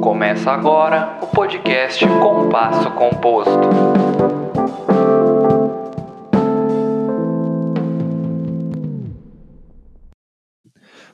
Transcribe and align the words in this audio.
Começa 0.00 0.52
agora 0.52 1.18
o 1.20 1.26
podcast 1.26 2.06
Compasso 2.06 2.88
Composto. 2.92 3.68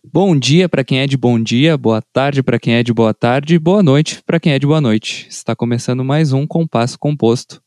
Bom 0.05 0.39
dia 0.39 0.69
para 0.69 0.85
quem 0.85 1.01
é 1.01 1.07
de 1.07 1.17
bom 1.17 1.43
dia, 1.43 1.79
boa 1.79 2.03
tarde 2.03 2.43
para 2.43 2.59
quem 2.59 2.75
é 2.75 2.83
de 2.83 2.93
boa 2.93 3.15
tarde, 3.15 3.59
boa 3.59 3.83
noite 3.83 4.23
para 4.27 4.39
quem 4.39 4.53
é 4.53 4.59
de 4.59 4.67
boa 4.67 4.83
noite. 4.83 5.27
Está 5.31 5.57
começando 5.57 6.05
mais 6.05 6.35
um 6.35 6.47
Compasso 6.47 6.99
Composto. 6.99 7.63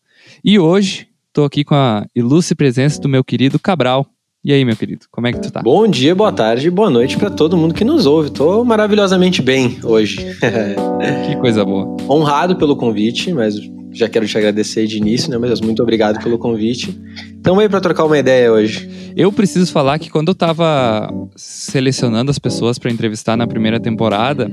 E 0.46 0.60
hoje 0.60 1.08
estou 1.30 1.46
aqui 1.46 1.64
com 1.64 1.74
a 1.74 2.06
ilustre 2.16 2.56
presença 2.56 3.02
do 3.02 3.10
meu 3.10 3.24
querido 3.24 3.60
Cabral. 3.60 4.06
E 4.46 4.54
aí, 4.54 4.64
meu 4.64 4.76
querido, 4.76 5.08
como 5.12 5.28
é 5.28 5.34
que 5.34 5.42
tu 5.42 5.52
tá? 5.52 5.62
Bom 5.62 5.88
dia, 5.88 6.14
boa 6.14 6.32
tarde, 6.32 6.70
boa 6.70 6.90
noite 6.90 7.18
para 7.18 7.30
todo 7.30 7.58
mundo 7.58 7.74
que 7.74 7.84
nos 7.84 8.06
ouve. 8.06 8.30
Tô 8.30 8.64
maravilhosamente 8.64 9.42
bem 9.42 9.80
hoje. 9.84 10.18
que 11.28 11.36
coisa 11.38 11.66
boa. 11.66 11.98
Honrado 12.08 12.56
pelo 12.56 12.76
convite, 12.76 13.34
mas 13.34 13.56
já 13.92 14.08
quero 14.08 14.28
te 14.28 14.38
agradecer 14.38 14.86
de 14.86 14.98
início, 14.98 15.30
né? 15.32 15.38
Mas 15.38 15.60
muito 15.60 15.82
obrigado 15.82 16.24
pelo 16.24 16.38
convite. 16.38 16.98
Estamos 17.36 17.60
aí 17.60 17.68
para 17.68 17.82
trocar 17.82 18.06
uma 18.06 18.18
ideia 18.18 18.54
hoje. 18.54 18.88
Eu 19.16 19.32
preciso 19.32 19.72
falar 19.72 19.98
que 19.98 20.10
quando 20.10 20.30
eu 20.30 20.36
tava 20.36 21.12
selecionando 21.36 22.30
as 22.30 22.38
pessoas 22.38 22.78
para 22.78 22.92
entrevistar 22.92 23.36
na 23.36 23.48
primeira 23.48 23.80
temporada, 23.80 24.50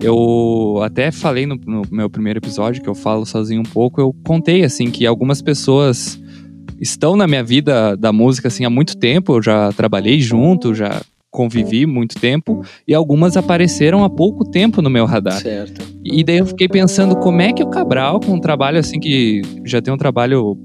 eu 0.00 0.80
até 0.82 1.12
falei 1.12 1.46
no, 1.46 1.58
no, 1.64 1.82
meu 1.90 2.10
primeiro 2.10 2.40
episódio, 2.40 2.82
que 2.82 2.88
eu 2.88 2.94
falo 2.94 3.24
sozinho 3.24 3.60
um 3.60 3.70
pouco, 3.70 4.00
eu 4.00 4.14
contei 4.24 4.64
assim 4.64 4.90
que 4.90 5.06
algumas 5.06 5.40
pessoas 5.40 6.20
estão 6.80 7.16
na 7.16 7.26
minha 7.26 7.42
vida 7.42 7.96
da 7.96 8.12
música 8.12 8.48
assim 8.48 8.64
há 8.64 8.70
muito 8.70 8.96
tempo, 8.96 9.36
eu 9.36 9.42
já 9.42 9.72
trabalhei 9.72 10.20
junto, 10.20 10.74
já 10.74 11.00
convivi 11.30 11.84
muito 11.84 12.18
tempo 12.18 12.64
e 12.88 12.94
algumas 12.94 13.36
apareceram 13.36 14.02
há 14.02 14.08
pouco 14.08 14.42
tempo 14.42 14.80
no 14.80 14.88
meu 14.88 15.04
radar. 15.04 15.42
Certo. 15.42 15.82
E 16.02 16.24
daí 16.24 16.38
eu 16.38 16.46
fiquei 16.46 16.66
pensando 16.66 17.14
como 17.16 17.42
é 17.42 17.52
que 17.52 17.62
o 17.62 17.68
Cabral, 17.68 18.20
com 18.20 18.32
um 18.32 18.40
trabalho 18.40 18.78
assim 18.78 18.98
que 18.98 19.42
já 19.64 19.82
tem 19.82 19.92
um 19.92 19.98
trabalho 19.98 20.58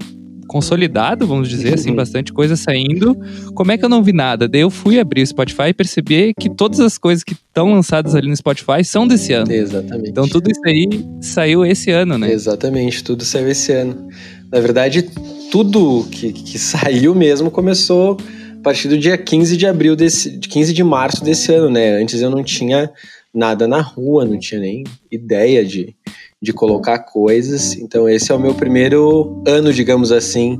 consolidado, 0.52 1.26
vamos 1.26 1.48
dizer 1.48 1.74
assim, 1.74 1.94
bastante 1.94 2.30
coisa 2.30 2.56
saindo. 2.56 3.16
Como 3.54 3.72
é 3.72 3.78
que 3.78 3.84
eu 3.84 3.88
não 3.88 4.02
vi 4.02 4.12
nada? 4.12 4.46
Daí 4.46 4.60
eu 4.60 4.70
fui 4.70 5.00
abrir 5.00 5.22
o 5.22 5.26
Spotify 5.26 5.68
e 5.68 5.74
perceber 5.74 6.32
que 6.38 6.50
todas 6.50 6.78
as 6.80 6.98
coisas 6.98 7.24
que 7.24 7.32
estão 7.32 7.72
lançadas 7.72 8.14
ali 8.14 8.28
no 8.28 8.36
Spotify 8.36 8.84
são 8.84 9.06
desse 9.06 9.32
ano. 9.32 9.50
Exatamente. 9.50 10.10
Então 10.10 10.28
tudo 10.28 10.50
isso 10.50 10.60
aí 10.66 10.88
saiu 11.22 11.64
esse 11.64 11.90
ano, 11.90 12.18
né? 12.18 12.30
Exatamente, 12.30 13.02
tudo 13.02 13.24
saiu 13.24 13.48
esse 13.48 13.72
ano. 13.72 14.08
Na 14.52 14.60
verdade, 14.60 15.08
tudo 15.52 16.08
que, 16.10 16.32
que 16.32 16.58
saiu 16.58 17.14
mesmo 17.14 17.50
começou 17.50 18.16
a 18.58 18.62
partir 18.62 18.88
do 18.88 18.96
dia 18.96 19.18
15 19.18 19.54
de 19.54 19.66
abril 19.66 19.94
desse, 19.94 20.38
15 20.38 20.72
de 20.72 20.82
março 20.82 21.22
desse 21.22 21.52
ano, 21.52 21.68
né? 21.68 22.00
Antes 22.00 22.22
eu 22.22 22.30
não 22.30 22.42
tinha 22.42 22.90
nada 23.34 23.68
na 23.68 23.82
rua, 23.82 24.24
não 24.24 24.38
tinha 24.38 24.58
nem 24.62 24.82
ideia 25.10 25.62
de, 25.62 25.94
de 26.40 26.54
colocar 26.54 27.00
coisas. 27.00 27.76
Então 27.76 28.08
esse 28.08 28.32
é 28.32 28.34
o 28.34 28.40
meu 28.40 28.54
primeiro 28.54 29.42
ano, 29.46 29.74
digamos 29.74 30.10
assim, 30.10 30.58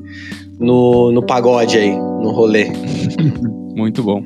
no, 0.60 1.10
no 1.10 1.24
pagode 1.24 1.78
aí, 1.78 1.92
no 1.92 2.30
rolê. 2.30 2.66
Muito 3.74 4.02
bom. 4.02 4.22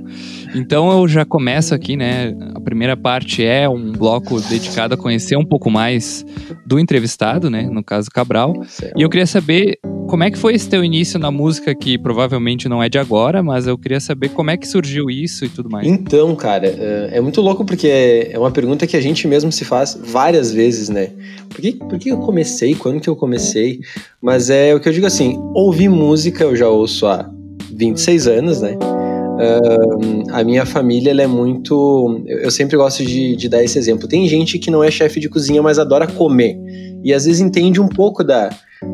Então 0.52 0.90
eu 0.98 1.06
já 1.06 1.24
começo 1.24 1.76
aqui, 1.76 1.96
né? 1.96 2.34
A 2.56 2.60
primeira 2.60 2.96
parte 2.96 3.44
é 3.44 3.68
um 3.68 3.92
bloco 3.92 4.40
dedicado 4.40 4.94
a 4.94 4.96
conhecer 4.96 5.36
um 5.36 5.44
pouco 5.44 5.70
mais 5.70 6.26
do 6.66 6.80
entrevistado, 6.80 7.48
né? 7.48 7.68
No 7.70 7.84
caso 7.84 8.10
Cabral. 8.10 8.52
Certo. 8.64 8.98
E 8.98 9.02
eu 9.02 9.08
queria 9.08 9.26
saber 9.26 9.78
como 10.06 10.22
é 10.24 10.30
que 10.30 10.38
foi 10.38 10.54
esse 10.54 10.68
teu 10.68 10.84
início 10.84 11.18
na 11.18 11.30
música, 11.30 11.74
que 11.74 11.98
provavelmente 11.98 12.68
não 12.68 12.82
é 12.82 12.88
de 12.88 12.98
agora, 12.98 13.42
mas 13.42 13.66
eu 13.66 13.76
queria 13.76 14.00
saber 14.00 14.30
como 14.30 14.50
é 14.50 14.56
que 14.56 14.66
surgiu 14.66 15.10
isso 15.10 15.44
e 15.44 15.48
tudo 15.48 15.68
mais. 15.68 15.86
Então, 15.86 16.34
cara, 16.36 16.66
é, 16.66 17.10
é 17.12 17.20
muito 17.20 17.40
louco 17.40 17.64
porque 17.64 18.30
é 18.30 18.38
uma 18.38 18.50
pergunta 18.50 18.86
que 18.86 18.96
a 18.96 19.00
gente 19.00 19.26
mesmo 19.26 19.50
se 19.50 19.64
faz 19.64 19.98
várias 20.00 20.52
vezes, 20.52 20.88
né? 20.88 21.10
Por 21.50 21.60
que, 21.60 21.72
por 21.72 21.98
que 21.98 22.10
eu 22.10 22.18
comecei? 22.18 22.74
Quando 22.74 23.00
que 23.00 23.08
eu 23.08 23.16
comecei? 23.16 23.80
Mas 24.22 24.48
é 24.48 24.74
o 24.74 24.80
que 24.80 24.88
eu 24.88 24.92
digo 24.92 25.06
assim, 25.06 25.38
ouvir 25.54 25.88
música 25.88 26.44
eu 26.44 26.54
já 26.54 26.68
ouço 26.68 27.06
há 27.06 27.28
26 27.74 28.28
anos, 28.28 28.60
né? 28.60 28.78
Uh, 29.36 30.32
a 30.32 30.42
minha 30.42 30.64
família 30.64 31.10
é 31.10 31.26
muito. 31.26 32.24
Eu 32.26 32.50
sempre 32.50 32.74
gosto 32.76 33.04
de, 33.04 33.36
de, 33.36 33.48
dar 33.50 33.62
esse 33.62 33.78
exemplo. 33.78 34.08
Tem 34.08 34.26
gente 34.26 34.58
que 34.58 34.70
não 34.70 34.82
é 34.82 34.90
chefe 34.90 35.20
de 35.20 35.28
cozinha, 35.28 35.62
mas 35.62 35.78
adora 35.78 36.06
comer. 36.06 36.58
E 37.04 37.12
às 37.12 37.26
vezes 37.26 37.40
entende 37.40 37.78
um 37.78 37.86
pouco 37.86 38.24
da, 38.24 38.48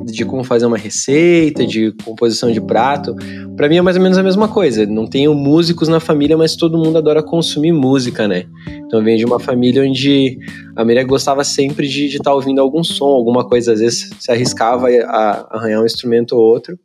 de 0.04 0.24
como 0.24 0.44
fazer 0.44 0.66
uma 0.66 0.76
receita, 0.76 1.66
de 1.66 1.92
composição 2.04 2.50
de 2.50 2.60
prato. 2.60 3.14
Para 3.56 3.68
mim 3.68 3.76
é 3.76 3.82
mais 3.82 3.96
ou 3.96 4.02
menos 4.02 4.18
a 4.18 4.22
mesma 4.22 4.48
coisa. 4.48 4.86
Não 4.86 5.06
tenho 5.06 5.34
músicos 5.34 5.88
na 5.88 6.00
família, 6.00 6.36
mas 6.36 6.56
todo 6.56 6.78
mundo 6.78 6.98
adora 6.98 7.22
consumir 7.22 7.72
música, 7.72 8.28
né? 8.28 8.44
Então 8.86 9.00
eu 9.00 9.04
venho 9.04 9.18
de 9.18 9.24
uma 9.24 9.40
família 9.40 9.82
onde 9.82 10.38
a 10.76 10.84
Maria 10.84 11.04
gostava 11.04 11.44
sempre 11.44 11.88
de 11.88 12.06
estar 12.06 12.24
tá 12.24 12.34
ouvindo 12.34 12.60
algum 12.60 12.82
som, 12.82 13.06
alguma 13.06 13.46
coisa, 13.46 13.72
às 13.72 13.80
vezes 13.80 14.10
se 14.18 14.30
arriscava 14.30 14.88
a 14.88 15.56
arranhar 15.56 15.82
um 15.82 15.86
instrumento 15.86 16.32
ou 16.32 16.42
outro 16.42 16.78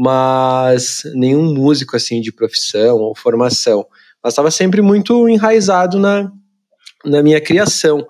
mas 0.00 1.02
nenhum 1.12 1.52
músico 1.52 1.96
assim 1.96 2.20
de 2.20 2.30
profissão 2.30 2.98
ou 2.98 3.16
formação. 3.16 3.84
Mas 4.22 4.32
estava 4.32 4.48
sempre 4.48 4.80
muito 4.80 5.28
enraizado 5.28 5.98
na, 5.98 6.30
na 7.04 7.20
minha 7.20 7.40
criação. 7.40 8.06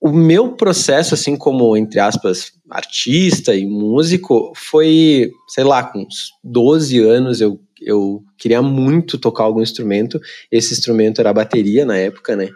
O 0.00 0.10
meu 0.10 0.52
processo, 0.52 1.14
assim 1.14 1.36
como, 1.36 1.76
entre 1.76 1.98
aspas, 1.98 2.52
artista 2.70 3.54
e 3.54 3.66
músico, 3.66 4.52
foi, 4.54 5.30
sei 5.48 5.64
lá, 5.64 5.82
com 5.82 6.00
uns 6.00 6.30
12 6.44 6.98
anos 7.00 7.40
eu, 7.40 7.58
eu 7.80 8.22
queria 8.38 8.60
muito 8.60 9.18
tocar 9.18 9.44
algum 9.44 9.62
instrumento. 9.62 10.20
Esse 10.52 10.74
instrumento 10.74 11.20
era 11.20 11.30
a 11.30 11.34
bateria 11.34 11.84
na 11.84 11.96
época, 11.96 12.36
né? 12.36 12.48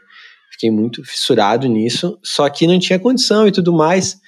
Fiquei 0.52 0.70
muito 0.70 1.02
fissurado 1.04 1.66
nisso, 1.66 2.18
só 2.22 2.48
que 2.48 2.66
não 2.66 2.78
tinha 2.78 2.98
condição 2.98 3.48
e 3.48 3.52
tudo 3.52 3.72
mais 3.72 4.20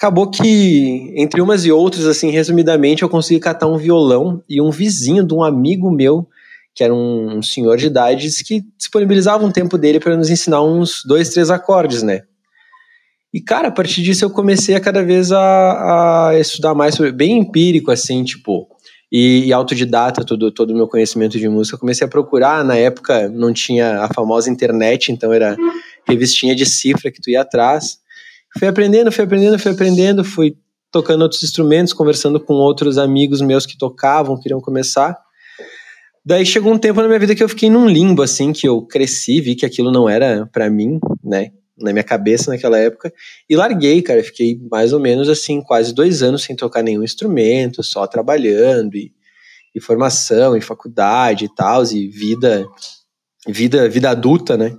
acabou 0.00 0.30
que, 0.30 1.12
entre 1.14 1.42
umas 1.42 1.66
e 1.66 1.70
outras, 1.70 2.06
assim, 2.06 2.30
resumidamente, 2.30 3.02
eu 3.02 3.08
consegui 3.08 3.38
catar 3.38 3.66
um 3.66 3.76
violão 3.76 4.42
e 4.48 4.58
um 4.58 4.70
vizinho 4.70 5.22
de 5.22 5.34
um 5.34 5.42
amigo 5.42 5.90
meu, 5.90 6.26
que 6.74 6.82
era 6.82 6.94
um, 6.94 7.42
senhor 7.42 7.76
de 7.76 7.88
idade, 7.88 8.30
que 8.42 8.62
disponibilizava 8.78 9.44
um 9.44 9.52
tempo 9.52 9.76
dele 9.76 10.00
para 10.00 10.16
nos 10.16 10.30
ensinar 10.30 10.62
uns 10.62 11.02
dois, 11.04 11.28
três 11.28 11.50
acordes, 11.50 12.02
né? 12.02 12.22
E, 13.32 13.40
cara, 13.40 13.68
a 13.68 13.70
partir 13.70 14.02
disso 14.02 14.24
eu 14.24 14.30
comecei 14.30 14.74
a 14.74 14.80
cada 14.80 15.04
vez 15.04 15.30
a, 15.30 16.30
a 16.30 16.38
estudar 16.38 16.74
mais 16.74 16.96
sobre, 16.96 17.12
bem 17.12 17.38
empírico, 17.38 17.90
assim, 17.90 18.24
tipo, 18.24 18.66
e, 19.10 19.46
e 19.46 19.52
autodidata 19.52 20.24
todo 20.24 20.50
todo 20.50 20.70
o 20.70 20.74
meu 20.74 20.88
conhecimento 20.88 21.38
de 21.38 21.48
música. 21.48 21.78
Comecei 21.78 22.06
a 22.06 22.10
procurar, 22.10 22.64
na 22.64 22.76
época 22.76 23.28
não 23.28 23.52
tinha 23.52 24.00
a 24.02 24.12
famosa 24.12 24.50
internet, 24.50 25.12
então 25.12 25.32
era 25.32 25.56
revistinha 26.08 26.54
de 26.54 26.66
cifra 26.66 27.10
que 27.10 27.20
tu 27.20 27.30
ia 27.30 27.42
atrás. 27.42 27.98
Fui 28.58 28.66
aprendendo, 28.66 29.12
fui 29.12 29.24
aprendendo, 29.24 29.58
fui 29.58 29.72
aprendendo, 29.72 30.24
fui 30.24 30.56
tocando 30.90 31.22
outros 31.22 31.42
instrumentos, 31.42 31.92
conversando 31.92 32.40
com 32.40 32.54
outros 32.54 32.98
amigos 32.98 33.40
meus 33.40 33.64
que 33.64 33.78
tocavam, 33.78 34.40
queriam 34.40 34.60
começar. 34.60 35.16
Daí 36.24 36.44
chegou 36.44 36.72
um 36.72 36.78
tempo 36.78 37.00
na 37.00 37.06
minha 37.06 37.18
vida 37.18 37.34
que 37.34 37.42
eu 37.42 37.48
fiquei 37.48 37.70
num 37.70 37.86
limbo, 37.86 38.22
assim, 38.22 38.52
que 38.52 38.68
eu 38.68 38.82
cresci, 38.82 39.40
vi 39.40 39.54
que 39.54 39.64
aquilo 39.64 39.90
não 39.90 40.08
era 40.08 40.48
para 40.52 40.68
mim, 40.68 40.98
né, 41.24 41.50
na 41.80 41.92
minha 41.92 42.04
cabeça 42.04 42.50
naquela 42.50 42.78
época, 42.78 43.12
e 43.48 43.56
larguei, 43.56 44.02
cara. 44.02 44.22
Fiquei 44.22 44.58
mais 44.70 44.92
ou 44.92 45.00
menos, 45.00 45.28
assim, 45.28 45.60
quase 45.60 45.94
dois 45.94 46.22
anos 46.22 46.42
sem 46.42 46.54
tocar 46.54 46.82
nenhum 46.82 47.02
instrumento, 47.02 47.82
só 47.82 48.06
trabalhando, 48.06 48.96
e, 48.96 49.12
e 49.74 49.80
formação, 49.80 50.56
e 50.56 50.60
faculdade 50.60 51.46
e 51.46 51.54
tal, 51.54 51.84
e 51.84 52.08
vida, 52.08 52.66
vida, 53.48 53.88
vida 53.88 54.10
adulta, 54.10 54.56
né. 54.56 54.76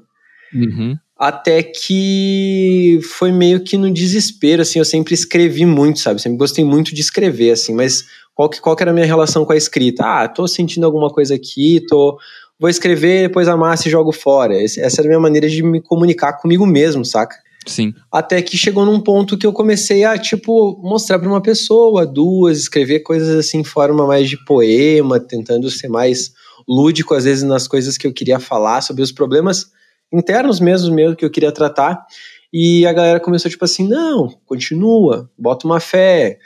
Uhum 0.53 0.97
até 1.22 1.61
que 1.61 3.00
foi 3.03 3.31
meio 3.31 3.63
que 3.63 3.78
no 3.78 3.94
desespero, 3.94 4.63
assim, 4.63 4.79
eu 4.79 4.85
sempre 4.85 5.13
escrevi 5.13 5.67
muito, 5.67 6.00
sabe, 6.00 6.19
sempre 6.19 6.40
gostei 6.40 6.66
muito 6.66 6.95
de 6.95 7.01
escrever, 7.01 7.51
assim, 7.51 7.75
mas 7.75 8.06
qual 8.34 8.50
que, 8.50 8.59
qual 8.59 8.75
que 8.75 8.81
era 8.81 8.90
a 8.90 8.94
minha 8.94 9.06
relação 9.06 9.45
com 9.45 9.53
a 9.53 9.56
escrita? 9.56 10.03
Ah, 10.03 10.28
tô 10.28 10.47
sentindo 10.47 10.84
alguma 10.84 11.11
coisa 11.11 11.35
aqui, 11.35 11.79
tô, 11.88 12.17
vou 12.61 12.69
escrever, 12.69 13.27
depois 13.27 13.47
amasso 13.47 13.88
e 13.88 13.91
jogo 13.91 14.11
fora, 14.11 14.55
essa 14.61 15.02
era 15.02 15.08
a 15.08 15.09
minha 15.09 15.19
maneira 15.19 15.49
de 15.49 15.63
me 15.63 15.81
comunicar 15.81 16.34
comigo 16.34 16.63
mesmo, 16.63 17.03
saca? 17.03 17.35
Sim. 17.66 17.91
Até 18.11 18.40
que 18.40 18.55
chegou 18.55 18.85
num 18.85 18.99
ponto 18.99 19.35
que 19.35 19.47
eu 19.47 19.52
comecei 19.52 20.03
a, 20.03 20.16
tipo, 20.16 20.79
mostrar 20.84 21.17
para 21.17 21.28
uma 21.28 21.41
pessoa, 21.41 22.05
duas, 22.05 22.59
escrever 22.59 22.99
coisas 22.99 23.35
assim 23.35 23.59
em 23.59 23.63
forma 23.63 24.05
mais 24.05 24.29
de 24.29 24.37
poema, 24.46 25.19
tentando 25.19 25.72
ser 25.72 25.87
mais 25.87 26.34
lúdico, 26.67 27.16
às 27.16 27.23
vezes, 27.23 27.43
nas 27.43 27.67
coisas 27.67 27.97
que 27.97 28.05
eu 28.05 28.13
queria 28.13 28.40
falar, 28.40 28.81
sobre 28.81 29.02
os 29.02 29.11
problemas 29.11 29.66
internos 30.14 30.59
mesmo, 30.59 30.93
mesmo 30.93 31.16
que 31.16 31.25
eu 31.25 31.31
queria 31.31 31.52
tratar. 31.52 32.05
E 32.53 32.85
a 32.85 32.93
galera 32.93 33.19
começou 33.19 33.49
tipo 33.49 33.66
assim: 33.66 33.87
não, 33.87 34.29
continua, 34.46 35.29
bota 35.37 35.66
uma 35.66 35.79
fé, 35.79 36.37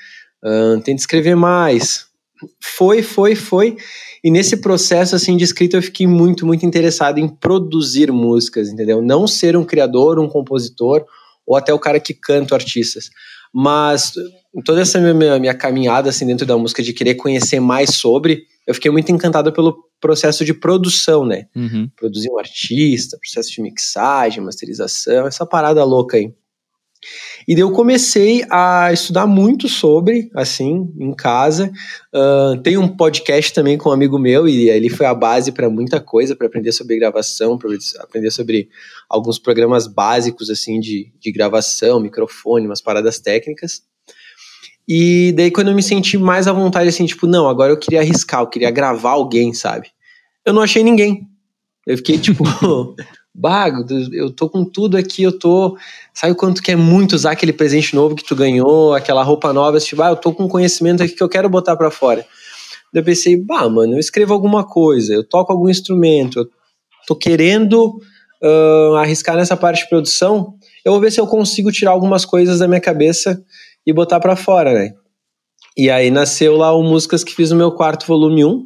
uh, 0.44 0.80
tenta 0.82 1.02
escrever 1.02 1.36
mais. 1.36 2.08
Foi, 2.62 3.02
foi, 3.02 3.36
foi. 3.36 3.78
E 4.24 4.32
nesse 4.32 4.58
processo 4.58 5.16
assim 5.16 5.38
de 5.38 5.44
escrita 5.44 5.78
eu 5.78 5.82
fiquei 5.82 6.08
muito, 6.08 6.46
muito 6.46 6.66
interessado 6.66 7.20
em 7.20 7.28
produzir 7.28 8.12
músicas, 8.12 8.70
entendeu? 8.70 9.02
Não 9.02 9.28
ser 9.28 9.56
um 9.56 9.64
criador, 9.64 10.20
um 10.20 10.28
compositor 10.28 11.06
ou 11.46 11.56
até 11.56 11.74
o 11.74 11.80
cara 11.80 12.00
que 12.00 12.14
canta 12.14 12.56
artistas, 12.56 13.10
Mas 13.54 14.14
toda 14.66 14.82
essa 14.82 15.00
minha, 15.00 15.40
minha 15.40 15.54
caminhada 15.54 16.10
assim 16.10 16.26
dentro 16.26 16.46
da 16.46 16.58
música 16.58 16.82
de 16.82 16.92
querer 16.92 17.16
conhecer 17.16 17.60
mais 17.60 17.96
sobre, 17.96 18.44
eu 18.66 18.74
fiquei 18.74 18.90
muito 18.90 19.12
encantado 19.12 19.54
pelo 19.54 19.78
processo 20.02 20.44
de 20.44 20.54
produção, 20.54 21.26
né? 21.26 21.46
Uhum. 21.56 21.90
Produzir 21.96 22.30
um 22.32 22.40
artista, 22.40 23.18
processo 23.20 23.52
de 23.52 23.62
mixagem, 23.62 24.44
masterização, 24.44 25.28
essa 25.28 25.46
parada 25.46 25.84
louca 25.84 26.18
aí. 26.18 26.34
E 27.48 27.54
eu 27.60 27.72
comecei 27.72 28.44
a 28.50 28.92
estudar 28.92 29.28
muito 29.28 29.68
sobre, 29.70 30.30
assim, 30.34 30.92
em 31.00 31.14
casa. 31.14 31.72
Uh, 32.14 32.60
tem 32.62 32.78
um 32.78 32.88
podcast 32.88 33.54
também 33.54 33.78
com 33.78 33.90
um 33.90 33.94
amigo 33.94 34.18
meu, 34.18 34.48
e 34.48 34.70
ele 34.70 34.90
foi 34.90 35.06
a 35.06 35.14
base 35.14 35.52
para 35.52 35.70
muita 35.70 36.00
coisa, 36.00 36.36
para 36.36 36.48
aprender 36.48 36.72
sobre 36.72 36.98
gravação, 36.98 37.58
para 37.58 37.70
aprender 38.00 38.32
sobre 38.32 38.70
alguns 39.10 39.38
programas 39.38 39.88
básicos, 39.88 40.50
assim, 40.50 40.80
de, 40.80 41.12
de 41.20 41.32
gravação, 41.32 42.00
microfone, 42.00 42.66
umas 42.66 42.82
paradas 42.82 43.20
técnicas. 43.20 43.84
E 44.88 45.34
daí 45.36 45.50
quando 45.50 45.70
eu 45.70 45.76
me 45.76 45.82
senti 45.82 46.18
mais 46.18 46.48
à 46.48 46.54
vontade, 46.54 46.90
assim, 46.90 47.06
tipo, 47.06 47.26
não, 47.26 47.50
agora 47.50 47.72
eu 47.72 47.78
queria 47.78 48.02
arriscar, 48.02 48.42
eu 48.42 48.48
queria 48.48 48.70
gravar 48.70 49.12
alguém, 49.12 49.54
sabe? 49.54 49.90
Eu 50.46 50.54
não 50.54 50.62
achei 50.62 50.84
ninguém. 50.84 51.28
Eu 51.88 51.98
fiquei 51.98 52.18
tipo, 52.20 52.44
bago, 53.36 53.86
eu 54.14 54.32
tô 54.32 54.50
com 54.50 54.64
tudo 54.64 54.96
aqui, 54.96 55.24
eu 55.24 55.38
tô. 55.38 55.78
Sabe 56.14 56.34
quanto 56.36 56.64
quer 56.64 56.78
muito 56.78 57.14
usar 57.14 57.32
aquele 57.32 57.52
presente 57.52 57.94
novo 57.94 58.16
que 58.16 58.24
tu 58.24 58.36
ganhou, 58.36 58.94
aquela 58.94 59.22
roupa 59.24 59.52
nova, 59.52 59.80
tipo, 59.80 60.02
ah, 60.02 60.10
eu 60.10 60.16
tô 60.16 60.32
com 60.32 60.48
conhecimento 60.48 61.04
aqui 61.04 61.14
que 61.14 61.24
eu 61.24 61.30
quero 61.30 61.50
botar 61.50 61.76
para 61.76 61.92
fora. 61.92 62.26
Daí 62.94 63.02
eu 63.02 63.04
pensei, 63.04 63.36
bah, 63.36 63.68
mano, 63.68 63.94
eu 63.96 64.00
escrevo 64.00 64.34
alguma 64.34 64.64
coisa, 64.64 65.14
eu 65.14 65.24
toco 65.24 65.52
algum 65.52 65.68
instrumento, 65.68 66.40
eu 66.40 66.50
tô 67.06 67.16
querendo 67.16 68.00
uh, 68.42 68.96
arriscar 68.96 69.36
nessa 69.36 69.58
parte 69.58 69.84
de 69.84 69.90
produção, 69.90 70.54
eu 70.86 70.94
vou 70.94 71.02
ver 71.02 71.12
se 71.12 71.20
eu 71.20 71.28
consigo 71.28 71.72
tirar 71.72 71.92
algumas 71.92 72.24
coisas 72.24 72.60
da 72.60 72.68
minha 72.68 72.80
cabeça 72.80 73.44
e 73.86 73.92
botar 73.92 74.22
para 74.22 74.36
fora, 74.38 74.74
né? 74.74 74.94
E 75.78 75.90
aí 75.90 76.10
nasceu 76.10 76.56
lá 76.56 76.74
o 76.74 76.82
Músicas 76.82 77.22
que 77.22 77.36
fiz 77.36 77.52
no 77.52 77.58
meu 77.58 77.72
quarto 77.72 78.08
volume 78.08 78.46
1, 78.46 78.66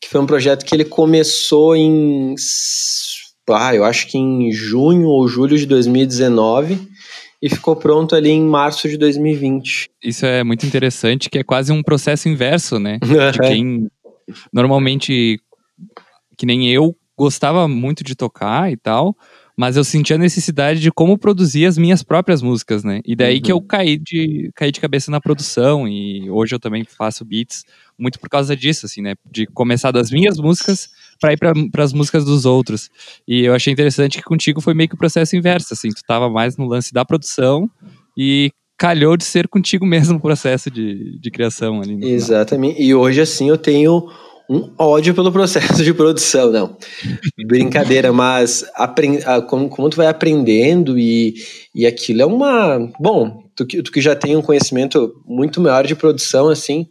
que 0.00 0.08
foi 0.08 0.20
um 0.20 0.26
projeto 0.26 0.64
que 0.64 0.72
ele 0.72 0.84
começou 0.84 1.74
em 1.74 2.36
ah, 3.48 3.74
eu 3.74 3.84
acho 3.84 4.06
que 4.06 4.18
em 4.18 4.52
junho 4.52 5.06
ou 5.06 5.26
julho 5.26 5.56
de 5.56 5.66
2019 5.66 6.78
e 7.42 7.48
ficou 7.48 7.74
pronto 7.74 8.14
ali 8.14 8.30
em 8.30 8.42
março 8.42 8.88
de 8.88 8.98
2020. 8.98 9.90
Isso 10.02 10.26
é 10.26 10.44
muito 10.44 10.66
interessante, 10.66 11.30
que 11.30 11.38
é 11.38 11.44
quase 11.44 11.72
um 11.72 11.82
processo 11.82 12.28
inverso, 12.28 12.78
né? 12.78 12.98
De 13.32 13.38
quem 13.38 13.88
normalmente, 14.52 15.40
que 16.36 16.46
nem 16.46 16.70
eu, 16.70 16.94
gostava 17.16 17.66
muito 17.66 18.04
de 18.04 18.14
tocar 18.14 18.72
e 18.72 18.76
tal, 18.76 19.16
mas 19.60 19.76
eu 19.76 19.84
sentia 19.84 20.16
a 20.16 20.18
necessidade 20.18 20.80
de 20.80 20.90
como 20.90 21.18
produzir 21.18 21.66
as 21.66 21.76
minhas 21.76 22.02
próprias 22.02 22.40
músicas, 22.40 22.82
né? 22.82 23.02
E 23.04 23.14
daí 23.14 23.36
uhum. 23.36 23.42
que 23.42 23.52
eu 23.52 23.60
caí 23.60 23.98
de, 23.98 24.50
caí 24.54 24.72
de 24.72 24.80
cabeça 24.80 25.10
na 25.10 25.20
produção 25.20 25.86
e 25.86 26.30
hoje 26.30 26.54
eu 26.54 26.58
também 26.58 26.82
faço 26.82 27.26
beats 27.26 27.66
muito 27.98 28.18
por 28.18 28.30
causa 28.30 28.56
disso, 28.56 28.86
assim, 28.86 29.02
né? 29.02 29.16
De 29.30 29.44
começar 29.44 29.90
das 29.90 30.10
minhas 30.10 30.38
músicas 30.38 30.88
para 31.20 31.34
ir 31.34 31.36
para 31.36 31.84
as 31.84 31.92
músicas 31.92 32.24
dos 32.24 32.46
outros. 32.46 32.88
E 33.28 33.44
eu 33.44 33.54
achei 33.54 33.70
interessante 33.70 34.16
que 34.16 34.24
contigo 34.24 34.62
foi 34.62 34.72
meio 34.72 34.88
que 34.88 34.94
o 34.94 34.98
processo 34.98 35.36
inverso, 35.36 35.74
assim, 35.74 35.90
tu 35.90 36.00
tava 36.08 36.30
mais 36.30 36.56
no 36.56 36.64
lance 36.64 36.90
da 36.90 37.04
produção 37.04 37.70
e 38.16 38.50
calhou 38.78 39.14
de 39.14 39.24
ser 39.24 39.46
contigo 39.46 39.84
mesmo 39.84 40.16
o 40.16 40.22
processo 40.22 40.70
de, 40.70 41.20
de 41.20 41.30
criação 41.30 41.82
ali. 41.82 41.98
Exatamente. 42.02 42.76
Final. 42.76 42.88
E 42.88 42.94
hoje, 42.94 43.20
assim, 43.20 43.50
eu 43.50 43.58
tenho 43.58 44.08
um 44.50 44.72
ódio 44.76 45.14
pelo 45.14 45.30
processo 45.30 45.84
de 45.84 45.94
produção, 45.94 46.50
não. 46.50 46.76
Brincadeira, 47.46 48.12
mas 48.12 48.64
aprend, 48.74 49.22
como, 49.48 49.68
como 49.68 49.88
tu 49.88 49.96
vai 49.96 50.08
aprendendo 50.08 50.98
e, 50.98 51.34
e 51.74 51.86
aquilo 51.86 52.22
é 52.22 52.26
uma. 52.26 52.90
Bom, 52.98 53.44
tu, 53.54 53.64
tu 53.64 53.92
que 53.92 54.00
já 54.00 54.16
tem 54.16 54.36
um 54.36 54.42
conhecimento 54.42 55.14
muito 55.24 55.60
maior 55.60 55.86
de 55.86 55.94
produção, 55.94 56.48
assim, 56.48 56.88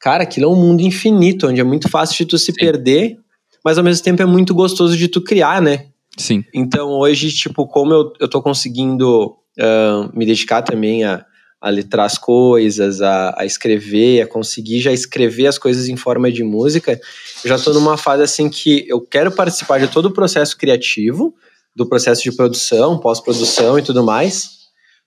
cara, 0.00 0.22
aquilo 0.22 0.46
é 0.46 0.48
um 0.48 0.56
mundo 0.56 0.80
infinito, 0.80 1.48
onde 1.48 1.60
é 1.60 1.64
muito 1.64 1.90
fácil 1.90 2.16
de 2.16 2.24
tu 2.24 2.38
se 2.38 2.46
Sim. 2.46 2.54
perder 2.54 3.18
mas 3.66 3.78
ao 3.78 3.82
mesmo 3.82 4.04
tempo 4.04 4.22
é 4.22 4.26
muito 4.26 4.54
gostoso 4.54 4.96
de 4.96 5.08
tu 5.08 5.20
criar, 5.20 5.60
né? 5.60 5.86
Sim. 6.16 6.44
Então 6.54 6.90
hoje, 6.90 7.32
tipo, 7.32 7.66
como 7.66 7.92
eu, 7.92 8.12
eu 8.20 8.28
tô 8.28 8.40
conseguindo 8.40 9.36
uh, 9.58 10.16
me 10.16 10.24
dedicar 10.24 10.62
também 10.62 11.02
a, 11.02 11.26
a 11.60 11.70
letrar 11.70 12.06
as 12.06 12.18
coisas, 12.18 13.00
a, 13.00 13.34
a, 13.36 13.46
escrever, 13.46 14.22
a 14.22 14.26
conseguir 14.26 14.80
já 14.80 14.92
escrever 14.92 15.46
as 15.46 15.58
coisas 15.58 15.88
em 15.88 15.96
forma 15.96 16.30
de 16.30 16.44
música, 16.44 17.00
eu 17.44 17.48
já 17.48 17.58
tô 17.58 17.72
numa 17.72 17.96
fase 17.96 18.22
assim 18.22 18.48
que 18.48 18.84
eu 18.88 19.00
quero 19.00 19.32
participar 19.32 19.78
de 19.78 19.88
todo 19.88 20.06
o 20.06 20.12
processo 20.12 20.56
criativo, 20.56 21.34
do 21.74 21.88
processo 21.88 22.22
de 22.22 22.32
produção, 22.32 22.98
pós-produção 22.98 23.78
e 23.78 23.82
tudo 23.82 24.04
mais. 24.04 24.56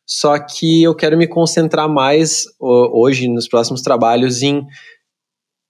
Só 0.06 0.40
que 0.40 0.84
eu 0.84 0.96
quero 0.96 1.18
me 1.18 1.28
concentrar 1.28 1.88
mais 1.88 2.46
hoje, 2.60 3.28
nos 3.28 3.48
próximos 3.48 3.82
trabalhos, 3.82 4.42
em 4.42 4.66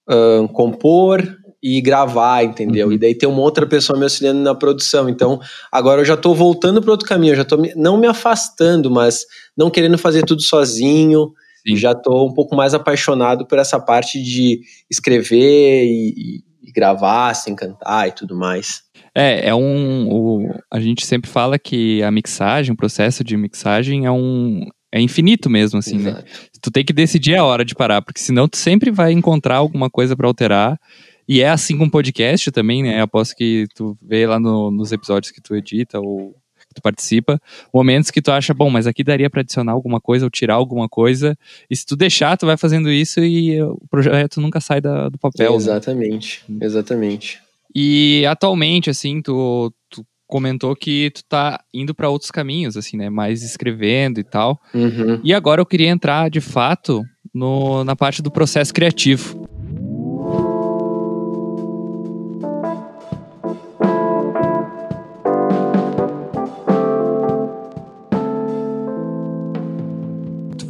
uh, 0.08 0.48
compor, 0.52 1.22
e 1.62 1.80
gravar, 1.80 2.44
entendeu? 2.44 2.88
Uhum. 2.88 2.92
E 2.94 2.98
daí 2.98 3.14
tem 3.14 3.28
uma 3.28 3.42
outra 3.42 3.66
pessoa 3.66 3.98
me 3.98 4.04
auxiliando 4.04 4.40
na 4.40 4.54
produção. 4.54 5.08
Então, 5.08 5.40
agora 5.70 6.00
eu 6.00 6.04
já 6.04 6.16
tô 6.16 6.34
voltando 6.34 6.80
para 6.80 6.90
outro 6.90 7.06
caminho, 7.06 7.32
eu 7.32 7.36
já 7.36 7.44
tô 7.44 7.56
me, 7.56 7.74
não 7.74 7.98
me 7.98 8.06
afastando, 8.06 8.90
mas 8.90 9.26
não 9.56 9.70
querendo 9.70 9.98
fazer 9.98 10.24
tudo 10.24 10.42
sozinho. 10.42 11.32
Sim. 11.66 11.76
Já 11.76 11.94
tô 11.94 12.26
um 12.26 12.32
pouco 12.32 12.56
mais 12.56 12.72
apaixonado 12.72 13.46
por 13.46 13.58
essa 13.58 13.78
parte 13.78 14.22
de 14.22 14.60
escrever 14.90 15.84
e, 15.84 16.42
e 16.62 16.72
gravar, 16.72 17.34
sem 17.34 17.54
cantar 17.54 18.08
e 18.08 18.12
tudo 18.12 18.34
mais. 18.34 18.82
É, 19.14 19.48
é 19.48 19.54
um. 19.54 20.08
O, 20.08 20.48
a 20.70 20.80
gente 20.80 21.04
sempre 21.04 21.28
fala 21.28 21.58
que 21.58 22.02
a 22.02 22.10
mixagem, 22.10 22.72
o 22.72 22.76
processo 22.76 23.22
de 23.22 23.36
mixagem 23.36 24.06
é 24.06 24.10
um. 24.10 24.66
É 24.92 25.00
infinito 25.00 25.48
mesmo, 25.48 25.78
assim, 25.78 25.98
né? 25.98 26.10
Exato. 26.10 26.24
né? 26.24 26.30
Tu 26.60 26.70
tem 26.70 26.84
que 26.84 26.92
decidir 26.92 27.36
a 27.36 27.44
hora 27.44 27.64
de 27.64 27.74
parar, 27.74 28.02
porque 28.02 28.20
senão 28.20 28.48
tu 28.48 28.56
sempre 28.56 28.90
vai 28.90 29.12
encontrar 29.12 29.56
alguma 29.56 29.88
coisa 29.88 30.16
para 30.16 30.26
alterar 30.26 30.78
e 31.30 31.42
é 31.42 31.48
assim 31.48 31.78
com 31.78 31.88
podcast 31.88 32.50
também, 32.50 32.82
né? 32.82 33.00
Aposto 33.00 33.36
que 33.36 33.68
tu 33.72 33.96
vê 34.02 34.26
lá 34.26 34.40
no, 34.40 34.68
nos 34.68 34.90
episódios 34.90 35.30
que 35.30 35.40
tu 35.40 35.54
edita 35.54 36.00
ou 36.00 36.34
que 36.68 36.74
tu 36.74 36.82
participa, 36.82 37.40
momentos 37.72 38.10
que 38.10 38.20
tu 38.20 38.32
acha, 38.32 38.52
bom, 38.52 38.68
mas 38.68 38.84
aqui 38.84 39.04
daria 39.04 39.30
para 39.30 39.40
adicionar 39.40 39.70
alguma 39.70 40.00
coisa 40.00 40.26
ou 40.26 40.30
tirar 40.30 40.54
alguma 40.54 40.88
coisa. 40.88 41.38
E 41.70 41.76
se 41.76 41.86
tu 41.86 41.94
deixar, 41.94 42.36
tu 42.36 42.46
vai 42.46 42.56
fazendo 42.56 42.90
isso 42.90 43.20
e 43.20 43.62
o 43.62 43.80
projeto 43.88 44.40
nunca 44.40 44.60
sai 44.60 44.80
da, 44.80 45.08
do 45.08 45.18
papel. 45.18 45.52
Né? 45.52 45.56
Exatamente, 45.56 46.42
né? 46.48 46.66
exatamente. 46.66 47.40
E 47.72 48.26
atualmente, 48.26 48.90
assim, 48.90 49.22
tu, 49.22 49.72
tu 49.88 50.04
comentou 50.26 50.74
que 50.74 51.12
tu 51.14 51.22
tá 51.28 51.62
indo 51.72 51.94
para 51.94 52.10
outros 52.10 52.32
caminhos, 52.32 52.76
assim, 52.76 52.96
né? 52.96 53.08
Mais 53.08 53.44
escrevendo 53.44 54.18
e 54.18 54.24
tal. 54.24 54.60
Uhum. 54.74 55.20
E 55.22 55.32
agora 55.32 55.60
eu 55.60 55.66
queria 55.66 55.90
entrar, 55.90 56.28
de 56.28 56.40
fato, 56.40 57.04
no, 57.32 57.84
na 57.84 57.94
parte 57.94 58.20
do 58.20 58.32
processo 58.32 58.74
criativo. 58.74 59.48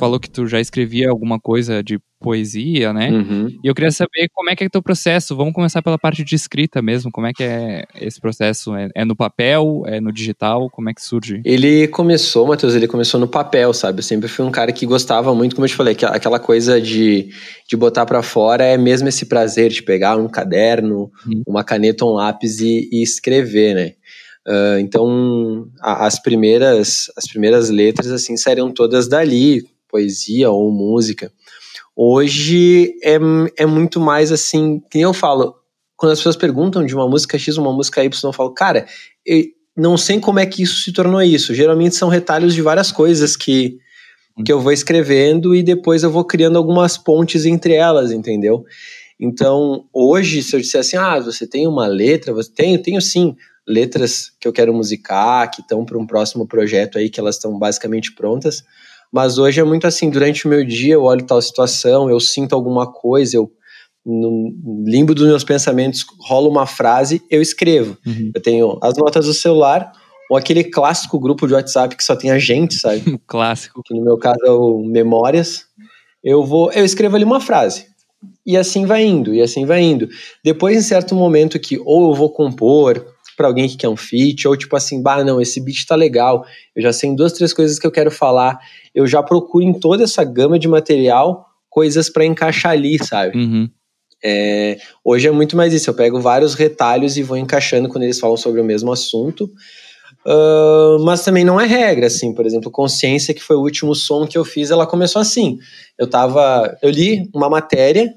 Falou 0.00 0.18
que 0.18 0.30
tu 0.30 0.46
já 0.46 0.58
escrevia 0.58 1.10
alguma 1.10 1.38
coisa 1.38 1.82
de 1.82 2.00
poesia, 2.18 2.92
né? 2.92 3.10
Uhum. 3.10 3.48
E 3.62 3.66
eu 3.66 3.74
queria 3.74 3.90
saber 3.90 4.28
como 4.34 4.50
é 4.50 4.56
que 4.56 4.64
é 4.64 4.66
o 4.66 4.70
teu 4.70 4.82
processo. 4.82 5.36
Vamos 5.36 5.54
começar 5.54 5.80
pela 5.82 5.98
parte 5.98 6.24
de 6.24 6.34
escrita 6.34 6.82
mesmo. 6.82 7.10
Como 7.10 7.26
é 7.26 7.32
que 7.32 7.42
é 7.42 7.84
esse 7.94 8.20
processo? 8.20 8.74
É, 8.74 8.88
é 8.94 9.04
no 9.04 9.16
papel? 9.16 9.82
É 9.86 10.00
no 10.00 10.12
digital? 10.12 10.68
Como 10.70 10.90
é 10.90 10.94
que 10.94 11.02
surge? 11.02 11.40
Ele 11.44 11.88
começou, 11.88 12.46
Matheus, 12.46 12.74
ele 12.74 12.86
começou 12.86 13.18
no 13.18 13.28
papel, 13.28 13.72
sabe? 13.72 14.00
Eu 14.00 14.02
sempre 14.02 14.28
fui 14.28 14.44
um 14.44 14.50
cara 14.50 14.72
que 14.72 14.84
gostava 14.84 15.34
muito, 15.34 15.54
como 15.54 15.64
eu 15.64 15.70
te 15.70 15.76
falei, 15.76 15.96
aquela 16.04 16.38
coisa 16.38 16.80
de, 16.80 17.30
de 17.68 17.76
botar 17.76 18.04
para 18.04 18.22
fora 18.22 18.64
é 18.64 18.76
mesmo 18.76 19.08
esse 19.08 19.26
prazer 19.26 19.70
de 19.70 19.82
pegar 19.82 20.16
um 20.16 20.28
caderno, 20.28 21.10
uhum. 21.26 21.42
uma 21.46 21.64
caneta, 21.64 22.04
um 22.04 22.12
lápis 22.12 22.60
e, 22.60 22.88
e 22.92 23.02
escrever, 23.02 23.74
né? 23.74 23.92
Uh, 24.46 24.78
então, 24.80 25.68
a, 25.80 26.06
as 26.06 26.20
primeiras 26.20 27.10
as 27.16 27.26
primeiras 27.26 27.68
letras 27.68 28.10
assim 28.10 28.36
saíram 28.36 28.72
todas 28.72 29.06
dali, 29.06 29.62
poesia 29.90 30.50
ou 30.50 30.70
música. 30.70 31.32
Hoje 31.94 32.94
é, 33.02 33.18
é 33.58 33.66
muito 33.66 34.00
mais 34.00 34.32
assim, 34.32 34.80
que 34.90 35.00
eu 35.00 35.12
falo, 35.12 35.54
quando 35.96 36.12
as 36.12 36.18
pessoas 36.18 36.36
perguntam 36.36 36.84
de 36.86 36.94
uma 36.94 37.08
música 37.08 37.38
X 37.38 37.58
ou 37.58 37.64
uma 37.64 37.72
música 37.72 38.02
Y, 38.02 38.28
eu 38.28 38.32
falo, 38.32 38.54
cara, 38.54 38.86
eu 39.26 39.44
não 39.76 39.96
sei 39.96 40.20
como 40.20 40.38
é 40.38 40.46
que 40.46 40.62
isso 40.62 40.82
se 40.82 40.92
tornou 40.92 41.20
isso. 41.22 41.54
Geralmente 41.54 41.94
são 41.94 42.08
retalhos 42.08 42.54
de 42.54 42.62
várias 42.62 42.90
coisas 42.90 43.36
que, 43.36 43.78
que 44.44 44.52
eu 44.52 44.60
vou 44.60 44.72
escrevendo 44.72 45.54
e 45.54 45.62
depois 45.62 46.02
eu 46.02 46.10
vou 46.10 46.24
criando 46.24 46.56
algumas 46.56 46.96
pontes 46.96 47.44
entre 47.44 47.74
elas, 47.74 48.12
entendeu? 48.12 48.64
Então, 49.18 49.84
hoje, 49.92 50.42
se 50.42 50.56
eu 50.56 50.60
disser 50.60 50.80
assim, 50.80 50.96
ah, 50.96 51.20
você 51.20 51.46
tem 51.46 51.66
uma 51.66 51.86
letra, 51.86 52.32
você 52.32 52.50
tem, 52.50 52.78
tenho 52.78 53.00
sim 53.02 53.36
letras 53.68 54.32
que 54.40 54.48
eu 54.48 54.52
quero 54.52 54.72
musicar, 54.72 55.50
que 55.50 55.60
estão 55.60 55.84
para 55.84 55.98
um 55.98 56.06
próximo 56.06 56.46
projeto 56.46 56.96
aí, 56.96 57.10
que 57.10 57.20
elas 57.20 57.36
estão 57.36 57.58
basicamente 57.58 58.12
prontas. 58.14 58.64
Mas 59.12 59.38
hoje 59.38 59.60
é 59.60 59.64
muito 59.64 59.86
assim, 59.86 60.08
durante 60.08 60.46
o 60.46 60.48
meu 60.48 60.64
dia 60.64 60.94
eu 60.94 61.02
olho 61.02 61.24
tal 61.24 61.40
situação, 61.42 62.08
eu 62.08 62.20
sinto 62.20 62.54
alguma 62.54 62.90
coisa, 62.90 63.36
eu 63.36 63.50
no 64.04 64.54
limbo 64.86 65.14
dos 65.14 65.26
meus 65.26 65.44
pensamentos 65.44 66.04
rola 66.20 66.48
uma 66.48 66.66
frase, 66.66 67.22
eu 67.30 67.42
escrevo. 67.42 67.98
Uhum. 68.06 68.30
Eu 68.34 68.40
tenho 68.40 68.78
as 68.82 68.96
notas 68.96 69.26
do 69.26 69.34
celular 69.34 69.92
ou 70.30 70.36
aquele 70.36 70.64
clássico 70.64 71.18
grupo 71.18 71.46
de 71.46 71.54
WhatsApp 71.54 71.96
que 71.96 72.04
só 72.04 72.16
tem 72.16 72.30
a 72.30 72.38
gente, 72.38 72.74
sabe? 72.74 73.20
Clássico. 73.26 73.82
Que 73.84 73.94
no 73.94 74.02
meu 74.02 74.16
caso 74.16 74.38
é 74.44 74.50
o 74.50 74.78
Memórias. 74.78 75.64
Eu 76.22 76.44
vou, 76.44 76.70
eu 76.72 76.84
escrevo 76.84 77.16
ali 77.16 77.24
uma 77.24 77.40
frase. 77.40 77.86
E 78.46 78.56
assim 78.56 78.84
vai 78.84 79.02
indo, 79.04 79.34
e 79.34 79.40
assim 79.40 79.64
vai 79.64 79.80
indo. 79.80 80.08
Depois, 80.44 80.76
em 80.76 80.82
certo 80.82 81.14
momento 81.14 81.58
que 81.58 81.78
ou 81.78 82.10
eu 82.10 82.14
vou 82.14 82.30
compor 82.30 83.04
para 83.40 83.48
alguém 83.48 83.66
que 83.66 83.78
quer 83.78 83.88
um 83.88 83.96
feat, 83.96 84.46
ou 84.46 84.54
tipo 84.54 84.76
assim, 84.76 85.00
bah, 85.00 85.24
não, 85.24 85.40
esse 85.40 85.62
beat 85.62 85.86
tá 85.86 85.94
legal, 85.94 86.44
eu 86.76 86.82
já 86.82 86.92
sei 86.92 87.16
duas, 87.16 87.32
três 87.32 87.54
coisas 87.54 87.78
que 87.78 87.86
eu 87.86 87.90
quero 87.90 88.10
falar, 88.10 88.58
eu 88.94 89.06
já 89.06 89.22
procuro 89.22 89.64
em 89.64 89.72
toda 89.72 90.04
essa 90.04 90.22
gama 90.22 90.58
de 90.58 90.68
material 90.68 91.46
coisas 91.70 92.10
para 92.10 92.26
encaixar 92.26 92.72
ali, 92.72 93.02
sabe? 93.02 93.38
Uhum. 93.38 93.70
É, 94.22 94.76
hoje 95.02 95.26
é 95.26 95.30
muito 95.30 95.56
mais 95.56 95.72
isso, 95.72 95.88
eu 95.88 95.94
pego 95.94 96.20
vários 96.20 96.52
retalhos 96.52 97.16
e 97.16 97.22
vou 97.22 97.38
encaixando 97.38 97.88
quando 97.88 98.04
eles 98.04 98.20
falam 98.20 98.36
sobre 98.36 98.60
o 98.60 98.64
mesmo 98.64 98.92
assunto. 98.92 99.50
Uh, 100.26 101.02
mas 101.02 101.24
também 101.24 101.42
não 101.42 101.58
é 101.58 101.64
regra, 101.64 102.08
assim, 102.08 102.34
por 102.34 102.44
exemplo, 102.44 102.70
Consciência, 102.70 103.32
que 103.32 103.42
foi 103.42 103.56
o 103.56 103.62
último 103.62 103.94
som 103.94 104.26
que 104.26 104.36
eu 104.36 104.44
fiz, 104.44 104.70
ela 104.70 104.86
começou 104.86 105.22
assim. 105.22 105.58
Eu 105.98 106.06
tava. 106.06 106.76
Eu 106.82 106.90
li 106.90 107.26
uma 107.34 107.48
matéria, 107.48 108.12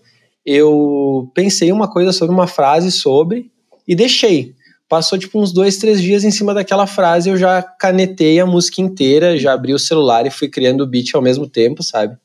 eu 0.46 1.32
pensei 1.34 1.72
uma 1.72 1.90
coisa 1.90 2.12
sobre 2.12 2.36
uma 2.36 2.46
frase 2.46 2.92
sobre 2.92 3.50
e 3.88 3.96
deixei. 3.96 4.54
Passou 4.90 5.18
tipo 5.18 5.42
uns 5.42 5.52
dois, 5.52 5.78
três 5.78 6.02
dias 6.02 6.24
em 6.24 6.32
cima 6.32 6.54
daquela 6.54 6.86
frase, 6.86 7.30
eu 7.30 7.38
já 7.38 7.62
canetei 7.62 8.40
a 8.40 8.46
música 8.46 8.82
inteira, 8.82 9.38
já 9.38 9.54
abri 9.54 9.74
o 9.74 9.80
celular 9.80 10.26
e 10.26 10.32
fui 10.32 10.48
criando 10.48 10.82
o 10.82 10.88
beat 10.88 11.16
ao 11.16 11.22
mesmo 11.22 11.48
tempo, 11.48 11.82
sabe? 11.82 12.18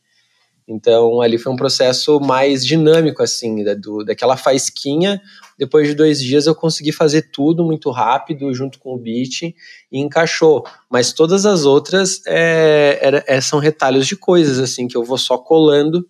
Então 0.68 1.22
ali 1.22 1.38
foi 1.38 1.50
um 1.50 1.56
processo 1.56 2.20
mais 2.20 2.64
dinâmico, 2.64 3.22
assim, 3.22 3.64
da, 3.64 3.72
do, 3.72 4.04
daquela 4.04 4.36
faisquinha. 4.36 5.18
Depois 5.58 5.88
de 5.88 5.94
dois 5.94 6.20
dias 6.20 6.46
eu 6.46 6.54
consegui 6.54 6.92
fazer 6.92 7.30
tudo 7.32 7.64
muito 7.64 7.90
rápido, 7.90 8.52
junto 8.52 8.78
com 8.78 8.94
o 8.94 8.98
beat, 8.98 9.42
e 9.42 9.54
encaixou. 9.98 10.62
Mas 10.90 11.14
todas 11.14 11.46
as 11.46 11.64
outras 11.64 12.20
é, 12.26 12.98
era, 13.00 13.24
é, 13.26 13.40
são 13.40 13.58
retalhos 13.58 14.06
de 14.06 14.14
coisas, 14.14 14.58
assim, 14.58 14.86
que 14.86 14.96
eu 14.96 15.02
vou 15.02 15.16
só 15.16 15.38
colando, 15.38 16.06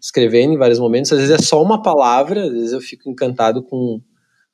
escrevendo 0.00 0.52
em 0.52 0.58
vários 0.58 0.80
momentos. 0.80 1.12
Às 1.12 1.20
vezes 1.20 1.34
é 1.36 1.42
só 1.42 1.62
uma 1.62 1.80
palavra, 1.80 2.42
às 2.42 2.52
vezes 2.52 2.72
eu 2.72 2.80
fico 2.80 3.08
encantado 3.08 3.62
com 3.62 4.00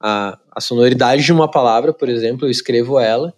a, 0.01 0.39
a 0.55 0.61
sonoridade 0.61 1.25
de 1.25 1.33
uma 1.33 1.51
palavra, 1.51 1.93
por 1.93 2.09
exemplo, 2.09 2.47
eu 2.47 2.51
escrevo 2.51 2.99
ela 2.99 3.35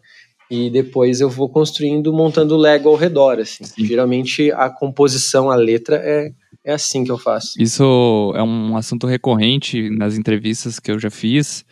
e 0.50 0.68
depois 0.68 1.20
eu 1.20 1.30
vou 1.30 1.48
construindo, 1.48 2.12
montando 2.12 2.56
Lego 2.56 2.88
ao 2.88 2.96
redor, 2.96 3.38
assim. 3.38 3.64
Sim. 3.64 3.86
Geralmente 3.86 4.50
a 4.52 4.68
composição, 4.68 5.50
a 5.50 5.54
letra 5.54 5.96
é, 5.96 6.32
é 6.64 6.72
assim 6.72 7.04
que 7.04 7.10
eu 7.10 7.18
faço. 7.18 7.60
Isso 7.60 8.32
é 8.34 8.42
um 8.42 8.76
assunto 8.76 9.06
recorrente 9.06 9.88
nas 9.90 10.18
entrevistas 10.18 10.80
que 10.80 10.90
eu 10.90 10.98
já 10.98 11.08
fiz, 11.08 11.64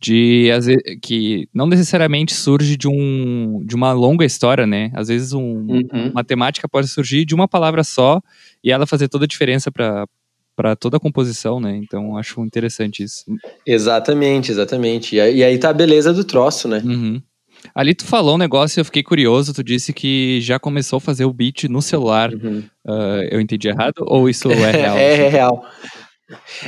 de 0.00 0.48
que 1.02 1.48
não 1.52 1.66
necessariamente 1.66 2.34
surge 2.34 2.76
de, 2.76 2.88
um, 2.88 3.62
de 3.64 3.74
uma 3.74 3.92
longa 3.92 4.24
história, 4.24 4.66
né? 4.66 4.90
Às 4.94 5.08
vezes 5.08 5.32
um, 5.34 5.66
uhum. 5.68 6.10
uma 6.10 6.24
temática 6.24 6.68
pode 6.68 6.88
surgir 6.88 7.26
de 7.26 7.34
uma 7.34 7.46
palavra 7.46 7.84
só 7.84 8.22
e 8.62 8.72
ela 8.72 8.86
fazer 8.86 9.08
toda 9.08 9.24
a 9.24 9.28
diferença 9.28 9.70
para 9.70 10.06
para 10.56 10.76
toda 10.76 10.96
a 10.96 11.00
composição, 11.00 11.60
né? 11.60 11.76
Então 11.76 12.16
acho 12.16 12.40
interessante 12.42 13.02
isso. 13.02 13.24
Exatamente, 13.66 14.50
exatamente. 14.50 15.16
E 15.16 15.20
aí 15.20 15.58
tá 15.58 15.70
a 15.70 15.74
beleza 15.74 16.12
do 16.12 16.24
troço, 16.24 16.68
né? 16.68 16.82
Uhum. 16.84 17.20
Ali 17.74 17.94
tu 17.94 18.04
falou 18.04 18.34
um 18.34 18.38
negócio 18.38 18.78
e 18.78 18.80
eu 18.80 18.84
fiquei 18.84 19.02
curioso. 19.02 19.54
Tu 19.54 19.64
disse 19.64 19.92
que 19.92 20.40
já 20.40 20.58
começou 20.58 20.98
a 20.98 21.00
fazer 21.00 21.24
o 21.24 21.32
beat 21.32 21.64
no 21.64 21.80
celular. 21.80 22.32
Uhum. 22.32 22.62
Uh, 22.86 23.22
eu 23.30 23.40
entendi 23.40 23.68
errado 23.68 24.04
ou 24.06 24.28
isso 24.28 24.50
é 24.52 24.70
real? 24.70 24.96
é, 24.96 25.14
é 25.14 25.28
real. 25.28 25.64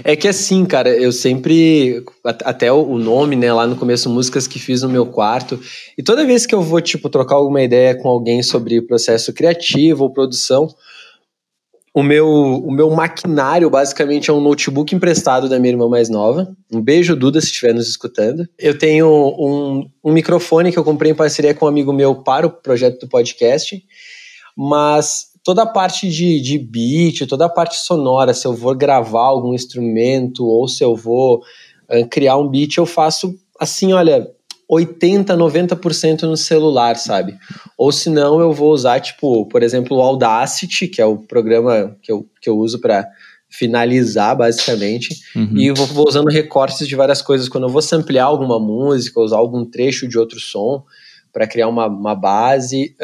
É 0.04 0.14
que 0.14 0.28
assim, 0.28 0.64
cara, 0.66 0.90
eu 0.90 1.10
sempre. 1.10 2.04
Até 2.24 2.70
o 2.70 2.98
nome, 2.98 3.36
né, 3.36 3.52
lá 3.52 3.66
no 3.66 3.76
começo, 3.76 4.10
músicas 4.10 4.46
que 4.46 4.58
fiz 4.58 4.82
no 4.82 4.88
meu 4.88 5.06
quarto. 5.06 5.58
E 5.96 6.02
toda 6.02 6.26
vez 6.26 6.44
que 6.44 6.54
eu 6.54 6.62
vou, 6.62 6.80
tipo, 6.80 7.08
trocar 7.08 7.36
alguma 7.36 7.62
ideia 7.62 7.94
com 7.94 8.08
alguém 8.08 8.42
sobre 8.42 8.82
processo 8.82 9.32
criativo 9.32 10.04
ou 10.04 10.12
produção, 10.12 10.68
o 11.96 12.02
meu, 12.02 12.28
o 12.28 12.70
meu 12.70 12.90
maquinário 12.90 13.70
basicamente 13.70 14.28
é 14.28 14.32
um 14.32 14.38
notebook 14.38 14.94
emprestado 14.94 15.48
da 15.48 15.58
minha 15.58 15.72
irmã 15.72 15.88
mais 15.88 16.10
nova. 16.10 16.54
Um 16.70 16.82
beijo, 16.82 17.16
Duda, 17.16 17.40
se 17.40 17.46
estiver 17.46 17.72
nos 17.72 17.88
escutando. 17.88 18.46
Eu 18.58 18.76
tenho 18.76 19.08
um, 19.08 19.88
um 20.04 20.12
microfone 20.12 20.70
que 20.70 20.78
eu 20.78 20.84
comprei 20.84 21.12
em 21.12 21.14
parceria 21.14 21.54
com 21.54 21.64
um 21.64 21.68
amigo 21.68 21.94
meu 21.94 22.16
para 22.16 22.46
o 22.46 22.50
projeto 22.50 23.00
do 23.00 23.08
podcast. 23.08 23.82
Mas 24.54 25.28
toda 25.42 25.62
a 25.62 25.66
parte 25.66 26.06
de, 26.10 26.38
de 26.38 26.58
beat, 26.58 27.26
toda 27.26 27.46
a 27.46 27.48
parte 27.48 27.76
sonora, 27.76 28.34
se 28.34 28.46
eu 28.46 28.52
vou 28.52 28.74
gravar 28.76 29.24
algum 29.24 29.54
instrumento 29.54 30.44
ou 30.44 30.68
se 30.68 30.84
eu 30.84 30.94
vou 30.94 31.38
uh, 31.90 32.06
criar 32.10 32.36
um 32.36 32.46
beat, 32.46 32.76
eu 32.76 32.84
faço 32.84 33.34
assim, 33.58 33.94
olha, 33.94 34.30
80, 34.68 35.36
90% 35.36 36.22
no 36.22 36.36
celular, 36.36 36.96
sabe? 36.96 37.36
Ou 37.78 37.92
se 37.92 38.10
não, 38.10 38.40
eu 38.40 38.52
vou 38.52 38.72
usar, 38.72 39.00
tipo, 39.00 39.46
por 39.46 39.62
exemplo, 39.62 39.96
o 39.96 40.00
Audacity, 40.00 40.88
que 40.88 41.00
é 41.00 41.06
o 41.06 41.18
programa 41.18 41.96
que 42.02 42.10
eu, 42.10 42.28
que 42.40 42.50
eu 42.50 42.58
uso 42.58 42.80
para 42.80 43.08
finalizar, 43.48 44.36
basicamente, 44.36 45.14
uhum. 45.36 45.56
e 45.56 45.70
vou, 45.70 45.86
vou, 45.86 46.08
usando 46.08 46.28
recortes 46.28 46.86
de 46.86 46.96
várias 46.96 47.22
coisas. 47.22 47.48
Quando 47.48 47.64
eu 47.64 47.72
vou 47.72 47.80
samplear 47.80 48.26
alguma 48.26 48.58
música, 48.58 49.20
usar 49.20 49.36
algum 49.36 49.64
trecho 49.64 50.08
de 50.08 50.18
outro 50.18 50.40
som 50.40 50.84
para 51.32 51.46
criar 51.46 51.68
uma, 51.68 51.86
uma 51.86 52.14
base, 52.14 52.96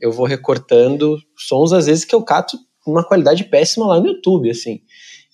eu 0.00 0.12
vou 0.12 0.24
recortando 0.24 1.18
sons, 1.36 1.72
às 1.72 1.86
vezes, 1.86 2.04
que 2.04 2.14
eu 2.14 2.22
cato 2.22 2.56
uma 2.86 3.04
qualidade 3.04 3.44
péssima 3.44 3.86
lá 3.86 4.00
no 4.00 4.06
YouTube, 4.06 4.48
assim 4.48 4.80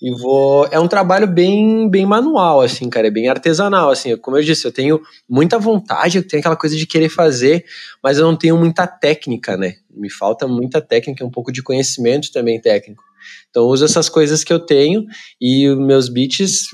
e 0.00 0.10
vou 0.12 0.66
é 0.70 0.78
um 0.78 0.88
trabalho 0.88 1.26
bem 1.26 1.88
bem 1.88 2.04
manual 2.04 2.60
assim 2.60 2.90
cara 2.90 3.08
é 3.08 3.10
bem 3.10 3.28
artesanal 3.28 3.90
assim 3.90 4.16
como 4.18 4.36
eu 4.36 4.42
disse 4.42 4.66
eu 4.66 4.72
tenho 4.72 5.00
muita 5.28 5.58
vontade 5.58 6.18
eu 6.18 6.26
tenho 6.26 6.40
aquela 6.40 6.56
coisa 6.56 6.76
de 6.76 6.86
querer 6.86 7.08
fazer 7.08 7.64
mas 8.02 8.18
eu 8.18 8.24
não 8.24 8.36
tenho 8.36 8.58
muita 8.58 8.86
técnica 8.86 9.56
né? 9.56 9.76
Me 9.90 10.10
falta 10.10 10.46
muita 10.46 10.80
técnica 10.80 11.24
um 11.24 11.30
pouco 11.30 11.50
de 11.50 11.62
conhecimento 11.62 12.30
também 12.30 12.60
técnico. 12.60 13.02
Então 13.50 13.64
eu 13.64 13.68
uso 13.68 13.84
essas 13.84 14.08
coisas 14.08 14.44
que 14.44 14.52
eu 14.52 14.60
tenho 14.60 15.04
e 15.40 15.74
meus 15.74 16.08
beats 16.08 16.66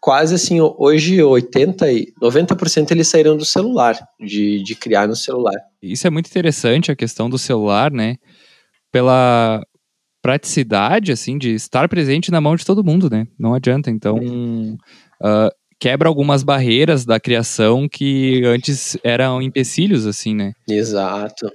quase 0.00 0.34
assim 0.34 0.60
hoje 0.60 1.22
80 1.22 1.92
e 1.92 2.12
90% 2.20 2.90
eles 2.90 3.08
saíram 3.08 3.36
do 3.36 3.44
celular 3.44 3.96
de, 4.18 4.62
de 4.62 4.74
criar 4.74 5.06
no 5.06 5.14
celular. 5.14 5.54
Isso 5.82 6.06
é 6.06 6.10
muito 6.10 6.26
interessante 6.26 6.90
a 6.90 6.96
questão 6.96 7.28
do 7.28 7.38
celular 7.38 7.92
né? 7.92 8.16
Pela 8.90 9.62
praticidade, 10.22 11.10
assim, 11.10 11.36
de 11.36 11.52
estar 11.52 11.88
presente 11.88 12.30
na 12.30 12.40
mão 12.40 12.54
de 12.54 12.64
todo 12.64 12.84
mundo, 12.84 13.10
né? 13.10 13.26
Não 13.38 13.54
adianta. 13.54 13.90
Então, 13.90 14.16
uh, 14.18 15.50
quebra 15.78 16.08
algumas 16.08 16.44
barreiras 16.44 17.04
da 17.04 17.18
criação 17.18 17.88
que 17.88 18.42
antes 18.44 18.96
eram 19.02 19.42
empecilhos, 19.42 20.06
assim, 20.06 20.34
né? 20.34 20.52
Exato. 20.68 21.50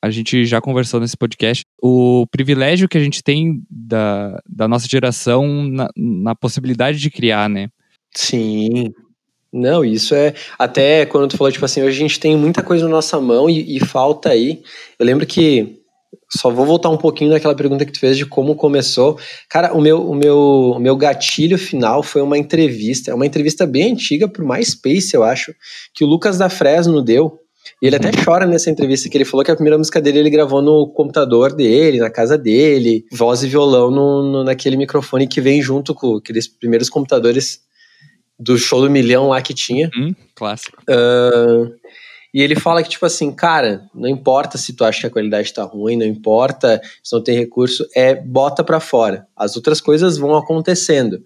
A 0.00 0.08
gente 0.10 0.44
já 0.44 0.60
conversou 0.60 1.00
nesse 1.00 1.16
podcast. 1.16 1.64
O 1.82 2.26
privilégio 2.30 2.88
que 2.88 2.96
a 2.96 3.00
gente 3.00 3.22
tem 3.22 3.62
da, 3.68 4.40
da 4.48 4.68
nossa 4.68 4.86
geração 4.86 5.64
na, 5.64 5.88
na 5.96 6.34
possibilidade 6.34 6.98
de 6.98 7.10
criar, 7.10 7.48
né? 7.48 7.68
Sim, 8.14 8.92
não, 9.52 9.84
isso 9.84 10.16
é. 10.16 10.34
Até 10.58 11.06
quando 11.06 11.30
tu 11.30 11.36
falou, 11.36 11.52
tipo 11.52 11.64
assim, 11.64 11.80
hoje 11.80 11.96
a 11.96 12.00
gente 12.00 12.18
tem 12.18 12.36
muita 12.36 12.60
coisa 12.60 12.84
na 12.86 12.90
nossa 12.90 13.20
mão 13.20 13.48
e, 13.48 13.76
e, 13.76 13.80
falta 13.80 14.30
aí. 14.30 14.60
Eu 14.98 15.06
lembro 15.06 15.24
que 15.24 15.80
só 16.30 16.50
vou 16.50 16.66
voltar 16.66 16.90
um 16.90 16.96
pouquinho 16.96 17.30
naquela 17.30 17.54
pergunta 17.54 17.84
que 17.84 17.92
tu 17.92 18.00
fez 18.00 18.16
de 18.16 18.26
como 18.26 18.54
começou. 18.54 19.18
Cara, 19.48 19.72
o 19.74 19.80
meu, 19.80 20.08
o 20.08 20.14
meu, 20.14 20.38
o 20.76 20.78
meu 20.78 20.96
gatilho 20.96 21.58
final 21.58 22.02
foi 22.02 22.22
uma 22.22 22.38
entrevista, 22.38 23.10
é 23.10 23.14
uma 23.14 23.26
entrevista 23.26 23.66
bem 23.66 23.92
antiga 23.92 24.28
pro 24.28 24.46
MySpace, 24.46 25.14
eu 25.14 25.22
acho, 25.22 25.54
que 25.94 26.04
o 26.04 26.06
Lucas 26.06 26.38
da 26.38 26.48
Fresno 26.48 27.02
deu. 27.02 27.38
E 27.80 27.86
ele 27.86 27.96
até 27.96 28.08
uhum. 28.08 28.24
chora 28.24 28.46
nessa 28.46 28.70
entrevista, 28.70 29.08
que 29.08 29.16
ele 29.16 29.24
falou 29.24 29.44
que 29.44 29.50
a 29.50 29.54
primeira 29.54 29.78
música 29.78 30.00
dele 30.00 30.18
ele 30.18 30.30
gravou 30.30 30.60
no 30.60 30.86
computador 30.88 31.54
dele, 31.54 31.98
na 31.98 32.10
casa 32.10 32.36
dele, 32.36 33.04
voz 33.10 33.42
e 33.42 33.48
violão 33.48 33.90
no, 33.90 34.22
no 34.22 34.44
naquele 34.44 34.76
microfone 34.76 35.26
que 35.26 35.40
vem 35.40 35.62
junto 35.62 35.94
com 35.94 36.16
aqueles 36.16 36.46
primeiros 36.46 36.90
computadores 36.90 37.60
do 38.38 38.58
show 38.58 38.80
do 38.80 38.90
milhão 38.90 39.28
lá 39.28 39.40
que 39.40 39.54
tinha. 39.54 39.90
Hum, 39.96 40.14
clássico. 40.34 40.82
Uh, 40.82 41.72
e 42.34 42.42
ele 42.42 42.56
fala 42.56 42.82
que, 42.82 42.88
tipo 42.88 43.06
assim, 43.06 43.30
cara, 43.30 43.88
não 43.94 44.08
importa 44.08 44.58
se 44.58 44.72
tu 44.72 44.84
acha 44.84 45.02
que 45.02 45.06
a 45.06 45.10
qualidade 45.10 45.54
tá 45.54 45.62
ruim, 45.62 45.96
não 45.96 46.04
importa 46.04 46.82
se 47.00 47.14
não 47.14 47.22
tem 47.22 47.38
recurso, 47.38 47.86
é 47.94 48.12
bota 48.12 48.64
para 48.64 48.80
fora. 48.80 49.24
As 49.36 49.54
outras 49.54 49.80
coisas 49.80 50.18
vão 50.18 50.36
acontecendo. 50.36 51.22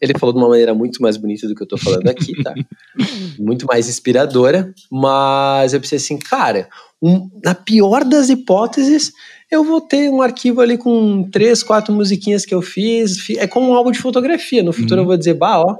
Ele 0.00 0.12
falou 0.16 0.32
de 0.32 0.38
uma 0.38 0.48
maneira 0.48 0.72
muito 0.72 1.02
mais 1.02 1.16
bonita 1.16 1.48
do 1.48 1.54
que 1.56 1.64
eu 1.64 1.66
tô 1.66 1.76
falando 1.76 2.06
aqui, 2.08 2.40
tá? 2.44 2.54
muito 3.40 3.66
mais 3.66 3.88
inspiradora, 3.88 4.72
mas 4.88 5.74
eu 5.74 5.80
pensei 5.80 5.98
assim, 5.98 6.16
cara, 6.16 6.68
um, 7.02 7.28
na 7.44 7.56
pior 7.56 8.04
das 8.04 8.28
hipóteses, 8.28 9.12
eu 9.50 9.64
vou 9.64 9.80
ter 9.80 10.10
um 10.10 10.22
arquivo 10.22 10.60
ali 10.60 10.78
com 10.78 11.28
três, 11.28 11.64
quatro 11.64 11.92
musiquinhas 11.92 12.46
que 12.46 12.54
eu 12.54 12.62
fiz. 12.62 13.30
É 13.30 13.48
como 13.48 13.70
um 13.70 13.74
álbum 13.74 13.90
de 13.90 13.98
fotografia. 13.98 14.62
No 14.62 14.72
futuro 14.72 15.00
uhum. 15.00 15.02
eu 15.02 15.06
vou 15.06 15.16
dizer, 15.16 15.34
bah, 15.34 15.60
ó, 15.60 15.78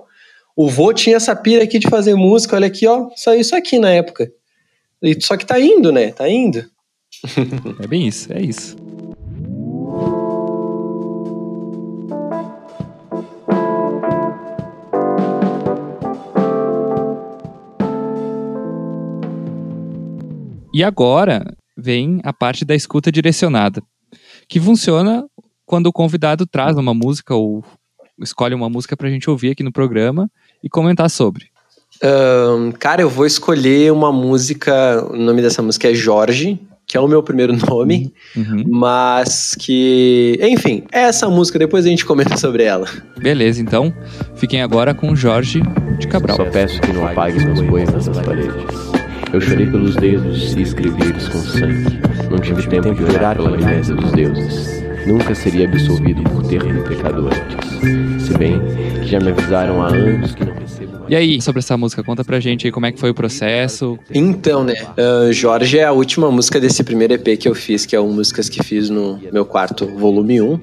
o 0.56 0.68
vô 0.68 0.92
tinha 0.92 1.16
essa 1.16 1.36
pira 1.36 1.62
aqui 1.62 1.78
de 1.78 1.88
fazer 1.88 2.16
música, 2.16 2.56
olha 2.56 2.66
aqui, 2.66 2.84
ó, 2.86 3.08
só 3.14 3.32
isso 3.32 3.54
aqui 3.54 3.78
na 3.78 3.90
época. 3.90 4.28
Só 5.20 5.36
que 5.36 5.44
tá 5.44 5.60
indo, 5.60 5.90
né? 5.90 6.12
Tá 6.12 6.28
indo. 6.28 6.64
é 7.82 7.86
bem 7.86 8.06
isso, 8.06 8.32
é 8.32 8.40
isso. 8.40 8.76
E 20.74 20.82
agora 20.82 21.54
vem 21.76 22.20
a 22.24 22.32
parte 22.32 22.64
da 22.64 22.74
escuta 22.74 23.12
direcionada, 23.12 23.82
que 24.48 24.58
funciona 24.58 25.26
quando 25.66 25.88
o 25.88 25.92
convidado 25.92 26.46
traz 26.46 26.76
uma 26.78 26.94
música 26.94 27.34
ou 27.34 27.62
escolhe 28.18 28.54
uma 28.54 28.70
música 28.70 28.96
pra 28.96 29.10
gente 29.10 29.28
ouvir 29.28 29.50
aqui 29.50 29.62
no 29.62 29.72
programa 29.72 30.30
e 30.64 30.70
comentar 30.70 31.10
sobre. 31.10 31.51
Ahn, 32.02 32.72
cara, 32.72 33.02
eu 33.02 33.08
vou 33.08 33.24
escolher 33.26 33.92
uma 33.92 34.10
música. 34.12 35.06
O 35.10 35.16
nome 35.16 35.40
dessa 35.42 35.62
música 35.62 35.88
é 35.90 35.94
Jorge, 35.94 36.58
que 36.86 36.96
é 36.96 37.00
o 37.00 37.06
meu 37.08 37.22
primeiro 37.22 37.56
nome, 37.68 38.12
Uhum. 38.36 38.64
mas 38.66 39.54
que. 39.58 40.38
Enfim, 40.42 40.82
é 40.92 41.02
essa 41.02 41.28
música, 41.28 41.58
depois 41.58 41.86
a 41.86 41.88
gente 41.88 42.04
comenta 42.04 42.36
sobre 42.36 42.64
ela. 42.64 42.86
Beleza, 43.18 43.60
então 43.62 43.92
fiquem 44.34 44.62
agora 44.62 44.92
com 44.94 45.14
Jorge 45.14 45.62
de 45.98 46.08
Cabral. 46.08 46.36
Só 46.36 46.44
peço 46.46 46.80
que 46.80 46.92
não 46.92 47.06
apagues 47.06 47.44
meus 47.44 47.60
poemas 47.62 48.06
das 48.06 48.18
paredes. 48.20 48.52
Eu 49.32 49.40
chorei 49.40 49.64
pelos 49.66 49.96
dedos 49.96 50.54
e 50.54 50.60
escrevi 50.62 51.02
eles 51.04 51.26
com 51.28 51.38
sangue. 51.38 52.00
Não 52.30 52.38
tive 52.38 52.66
tempo 52.68 52.94
de 52.94 53.02
orar 53.04 53.36
pela 53.36 53.48
amnésia 53.56 53.94
dos 53.94 54.12
deuses. 54.12 54.81
Nunca 55.06 55.34
seria 55.34 55.66
absolvido 55.66 56.22
por 56.22 56.46
ter 56.46 56.62
pecado 56.84 57.26
antes. 57.26 58.26
Se 58.26 58.38
bem 58.38 58.60
que 59.02 59.08
já 59.08 59.18
me 59.18 59.30
avisaram 59.30 59.82
há 59.82 59.88
anos 59.88 60.34
que 60.34 60.44
não 60.44 60.54
recebo 60.54 60.98
mais. 60.98 61.10
E 61.10 61.16
aí, 61.16 61.40
sobre 61.40 61.58
essa 61.58 61.76
música, 61.76 62.02
conta 62.02 62.24
pra 62.24 62.38
gente 62.38 62.66
aí 62.66 62.72
como 62.72 62.86
é 62.86 62.92
que 62.92 63.00
foi 63.00 63.10
o 63.10 63.14
processo. 63.14 63.98
Então, 64.14 64.62
né? 64.64 64.74
ah, 64.96 65.32
Jorge 65.32 65.78
é 65.78 65.84
a 65.84 65.92
última 65.92 66.30
música 66.30 66.60
desse 66.60 66.84
primeiro 66.84 67.14
EP 67.14 67.38
que 67.38 67.48
eu 67.48 67.54
fiz, 67.54 67.84
que 67.84 67.96
é 67.96 68.00
o 68.00 68.06
Músicas 68.06 68.48
que 68.48 68.62
fiz 68.62 68.88
no 68.88 69.20
meu 69.32 69.44
quarto, 69.44 69.86
volume 69.98 70.40
1. 70.40 70.60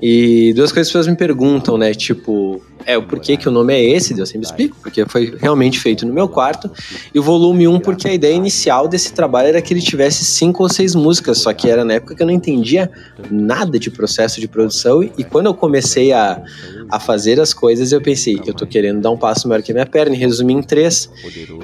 E 0.00 0.52
duas 0.54 0.72
coisas 0.72 0.72
que 0.72 0.80
as 0.80 1.02
pessoas 1.02 1.06
me 1.08 1.16
perguntam, 1.16 1.76
né? 1.76 1.92
Tipo, 1.92 2.62
é 2.84 2.96
o 2.96 3.02
porquê 3.02 3.36
que 3.36 3.48
o 3.48 3.50
nome 3.50 3.74
é 3.74 3.82
esse, 3.82 4.18
eu 4.18 4.24
sempre 4.24 4.46
explico, 4.46 4.76
porque 4.80 5.04
foi 5.06 5.36
realmente 5.40 5.78
feito 5.78 6.06
no 6.06 6.12
meu 6.12 6.28
quarto. 6.28 6.70
E 7.14 7.18
o 7.18 7.22
volume 7.22 7.66
1, 7.66 7.80
porque 7.80 8.08
a 8.08 8.14
ideia 8.14 8.34
inicial 8.34 8.88
desse 8.88 9.12
trabalho 9.12 9.48
era 9.48 9.60
que 9.60 9.74
ele 9.74 9.82
tivesse 9.82 10.24
cinco 10.24 10.62
ou 10.62 10.68
seis 10.68 10.94
músicas, 10.94 11.38
só 11.38 11.52
que 11.52 11.68
era 11.68 11.84
na 11.84 11.94
época 11.94 12.14
que 12.14 12.22
eu 12.22 12.26
não 12.26 12.32
entendia 12.32 12.90
nada 13.30 13.78
de 13.78 13.90
processo 13.90 14.40
de 14.40 14.48
produção. 14.48 15.02
E 15.02 15.24
quando 15.24 15.46
eu 15.46 15.54
comecei 15.54 16.12
a, 16.12 16.42
a 16.90 17.00
fazer 17.00 17.40
as 17.40 17.52
coisas, 17.52 17.92
eu 17.92 18.00
pensei, 18.00 18.40
eu 18.46 18.54
tô 18.54 18.66
querendo 18.66 19.00
dar 19.00 19.10
um 19.10 19.18
passo 19.18 19.48
maior 19.48 19.62
que 19.62 19.72
a 19.72 19.74
minha 19.74 19.86
perna, 19.86 20.14
e 20.14 20.18
resumi 20.18 20.54
em 20.54 20.62
três. 20.62 21.10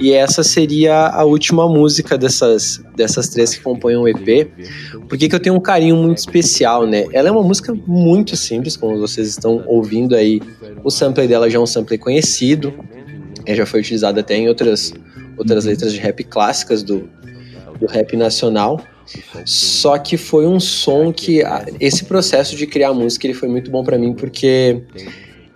E 0.00 0.12
essa 0.12 0.43
seria 0.43 1.09
a 1.09 1.25
última 1.25 1.69
música 1.69 2.19
dessas, 2.19 2.83
dessas 2.97 3.29
três 3.29 3.55
que 3.55 3.62
compõem 3.62 3.97
o 3.97 4.09
EP. 4.09 4.50
Por 5.09 5.17
que 5.17 5.29
que 5.29 5.35
eu 5.35 5.41
tenho 5.41 5.55
um 5.55 5.61
carinho 5.61 5.97
muito 5.97 6.19
especial, 6.19 6.87
né? 6.87 7.07
Ela 7.12 7.29
é 7.29 7.33
uma 7.33 7.43
música 7.43 7.75
muito 7.87 8.24
simples, 8.37 8.76
como 8.76 8.99
vocês 8.99 9.28
estão 9.28 9.62
ouvindo 9.66 10.14
aí. 10.14 10.40
O 10.83 10.90
sampler 10.90 11.28
dela 11.28 11.49
já 11.50 11.59
é 11.59 11.61
um 11.61 11.66
sampler 11.66 11.99
conhecido, 11.99 12.73
é, 13.47 13.54
já 13.54 13.66
foi 13.66 13.81
utilizado 13.81 14.19
até 14.21 14.37
em 14.37 14.49
outras, 14.49 14.93
outras 15.37 15.64
letras 15.64 15.93
de 15.93 15.99
rap 15.99 16.25
clássicas 16.25 16.83
do, 16.83 17.09
do 17.78 17.87
rap 17.87 18.16
nacional. 18.16 18.81
Só 19.45 19.99
que 19.99 20.16
foi 20.16 20.47
um 20.47 20.59
som 20.59 21.12
que 21.12 21.43
esse 21.78 22.04
processo 22.04 22.57
de 22.57 22.66
criar 22.66 22.93
música 22.95 23.26
ele 23.26 23.35
foi 23.35 23.49
muito 23.49 23.71
bom 23.71 23.85
pra 23.85 23.99
mim 23.99 24.14
porque 24.14 24.83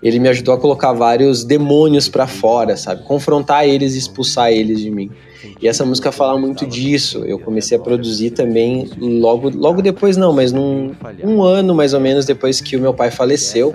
ele 0.02 0.18
me 0.18 0.28
ajudou 0.28 0.54
a 0.54 0.58
colocar 0.58 0.92
vários 0.92 1.44
demônios 1.44 2.08
pra 2.08 2.26
fora, 2.26 2.76
sabe? 2.76 3.02
Confrontar 3.04 3.66
eles 3.66 3.94
e 3.94 3.98
expulsar 3.98 4.52
eles 4.52 4.80
de 4.80 4.90
mim. 4.90 5.10
E 5.60 5.68
essa 5.68 5.84
música 5.84 6.10
fala 6.10 6.38
muito 6.38 6.66
disso. 6.66 7.24
Eu 7.24 7.38
comecei 7.38 7.76
a 7.76 7.80
produzir 7.80 8.30
também 8.30 8.88
logo, 8.98 9.50
logo 9.50 9.82
depois, 9.82 10.16
não, 10.16 10.32
mas 10.32 10.52
num 10.52 10.92
um 11.22 11.42
ano 11.42 11.74
mais 11.74 11.94
ou 11.94 12.00
menos 12.00 12.24
depois 12.24 12.60
que 12.60 12.76
o 12.76 12.80
meu 12.80 12.94
pai 12.94 13.10
faleceu. 13.10 13.74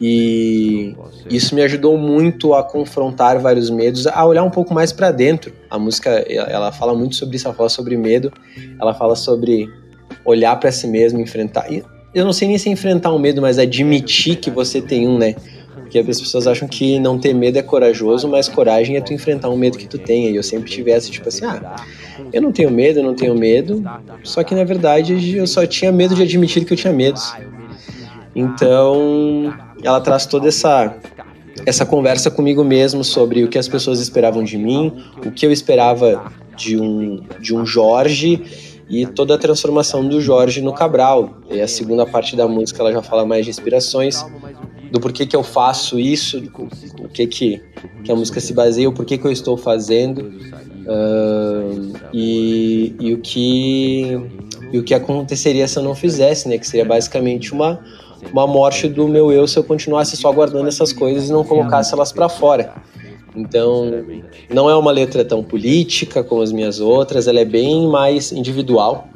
E 0.00 0.94
isso 1.30 1.54
me 1.54 1.62
ajudou 1.62 1.96
muito 1.96 2.52
a 2.52 2.62
confrontar 2.62 3.38
vários 3.38 3.70
medos, 3.70 4.06
a 4.06 4.26
olhar 4.26 4.42
um 4.42 4.50
pouco 4.50 4.74
mais 4.74 4.92
pra 4.92 5.10
dentro. 5.10 5.52
A 5.70 5.78
música, 5.78 6.10
ela 6.10 6.72
fala 6.72 6.94
muito 6.94 7.14
sobre 7.14 7.36
isso, 7.36 7.46
ela 7.46 7.54
fala 7.54 7.68
sobre 7.68 7.96
medo, 7.96 8.32
ela 8.80 8.92
fala 8.92 9.14
sobre 9.14 9.68
olhar 10.24 10.58
pra 10.58 10.72
si 10.72 10.86
mesmo, 10.88 11.20
enfrentar. 11.20 11.66
Eu 12.14 12.24
não 12.24 12.32
sei 12.32 12.48
nem 12.48 12.58
se 12.58 12.68
é 12.68 12.72
enfrentar 12.72 13.12
um 13.12 13.18
medo, 13.18 13.40
mas 13.40 13.58
admitir 13.58 14.36
que 14.36 14.50
você 14.50 14.80
tem 14.80 15.06
um, 15.06 15.18
né? 15.18 15.34
Porque 15.94 16.10
as 16.10 16.20
pessoas 16.20 16.48
acham 16.48 16.66
que 16.66 16.98
não 16.98 17.16
ter 17.20 17.32
medo 17.32 17.56
é 17.56 17.62
corajoso, 17.62 18.26
mas 18.26 18.48
coragem 18.48 18.96
é 18.96 19.00
tu 19.00 19.12
enfrentar 19.12 19.48
um 19.48 19.56
medo 19.56 19.78
que 19.78 19.86
tu 19.86 19.96
tenha. 19.96 20.28
E 20.28 20.34
eu 20.34 20.42
sempre 20.42 20.68
tive 20.68 20.90
essa, 20.90 21.08
tipo 21.08 21.28
assim, 21.28 21.44
ah, 21.44 21.76
eu 22.32 22.42
não 22.42 22.50
tenho 22.50 22.68
medo, 22.68 22.98
eu 22.98 23.04
não 23.04 23.14
tenho 23.14 23.32
medo. 23.36 23.80
Só 24.24 24.42
que 24.42 24.56
na 24.56 24.64
verdade 24.64 25.36
eu 25.36 25.46
só 25.46 25.64
tinha 25.64 25.92
medo 25.92 26.16
de 26.16 26.22
admitir 26.22 26.64
que 26.64 26.72
eu 26.72 26.76
tinha 26.76 26.92
medos. 26.92 27.32
Então, 28.34 29.54
ela 29.84 30.00
traz 30.00 30.26
toda 30.26 30.48
essa 30.48 30.96
essa 31.64 31.86
conversa 31.86 32.28
comigo 32.28 32.64
mesmo 32.64 33.04
sobre 33.04 33.44
o 33.44 33.48
que 33.48 33.56
as 33.56 33.68
pessoas 33.68 34.00
esperavam 34.00 34.42
de 34.42 34.58
mim, 34.58 34.92
o 35.24 35.30
que 35.30 35.46
eu 35.46 35.52
esperava 35.52 36.32
de 36.56 36.76
um 36.76 37.22
de 37.38 37.54
um 37.54 37.64
Jorge 37.64 38.42
e 38.88 39.06
toda 39.06 39.34
a 39.34 39.38
transformação 39.38 40.06
do 40.06 40.20
Jorge 40.20 40.60
no 40.60 40.72
Cabral. 40.72 41.38
E 41.50 41.60
a 41.60 41.68
segunda 41.68 42.04
parte 42.06 42.36
da 42.36 42.46
música 42.46 42.82
ela 42.82 42.92
já 42.92 43.02
fala 43.02 43.24
mais 43.24 43.44
de 43.44 43.50
inspirações, 43.50 44.24
do 44.90 45.00
porquê 45.00 45.26
que 45.26 45.34
eu 45.34 45.42
faço 45.42 45.98
isso, 45.98 46.42
o 46.98 47.08
que 47.08 47.26
que, 47.26 47.62
que 48.04 48.12
a 48.12 48.14
música 48.14 48.40
se 48.40 48.52
baseia, 48.52 48.88
o 48.88 48.92
porquê 48.92 49.18
que 49.18 49.26
eu 49.26 49.32
estou 49.32 49.56
fazendo 49.56 50.32
ahn, 50.86 51.92
e, 52.12 52.94
e 53.00 53.14
o 53.14 53.18
que 53.18 54.20
e 54.72 54.78
o 54.78 54.82
que 54.82 54.94
aconteceria 54.94 55.68
se 55.68 55.78
eu 55.78 55.82
não 55.82 55.94
fizesse, 55.94 56.48
né? 56.48 56.58
Que 56.58 56.66
seria 56.66 56.84
basicamente 56.84 57.52
uma 57.52 57.80
uma 58.32 58.46
morte 58.46 58.88
do 58.88 59.06
meu 59.06 59.30
eu 59.30 59.46
se 59.46 59.58
eu 59.58 59.64
continuasse 59.64 60.16
só 60.16 60.32
guardando 60.32 60.66
essas 60.66 60.92
coisas 60.92 61.28
e 61.28 61.32
não 61.32 61.44
colocasse 61.44 61.92
elas 61.92 62.12
pra 62.12 62.28
fora. 62.28 62.72
Então, 63.34 63.90
não 64.48 64.70
é 64.70 64.76
uma 64.76 64.92
letra 64.92 65.24
tão 65.24 65.42
política 65.42 66.22
como 66.22 66.40
as 66.40 66.52
minhas 66.52 66.78
outras, 66.78 67.26
ela 67.26 67.40
é 67.40 67.44
bem 67.44 67.88
mais 67.88 68.30
individual. 68.30 69.08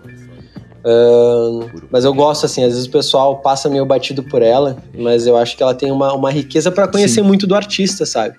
Ahn, 0.85 1.67
mas 1.91 2.05
eu 2.05 2.15
gosto, 2.15 2.47
assim, 2.47 2.65
às 2.65 2.73
vezes 2.73 2.87
o 2.87 2.91
pessoal 2.91 3.39
passa 3.39 3.69
meio 3.69 3.85
batido 3.85 4.23
por 4.23 4.43
ela, 4.43 4.77
mas 4.97 5.27
eu 5.27 5.37
acho 5.37 5.57
que 5.57 5.63
ela 5.63 5.75
tem 5.75 5.91
uma, 5.93 6.13
uma 6.15 6.31
riqueza 6.31 6.71
para 6.71 6.89
conhecer 6.89 7.21
Sim. 7.21 7.27
muito 7.27 7.47
do 7.47 7.55
artista, 7.55 8.07
sabe? 8.07 8.39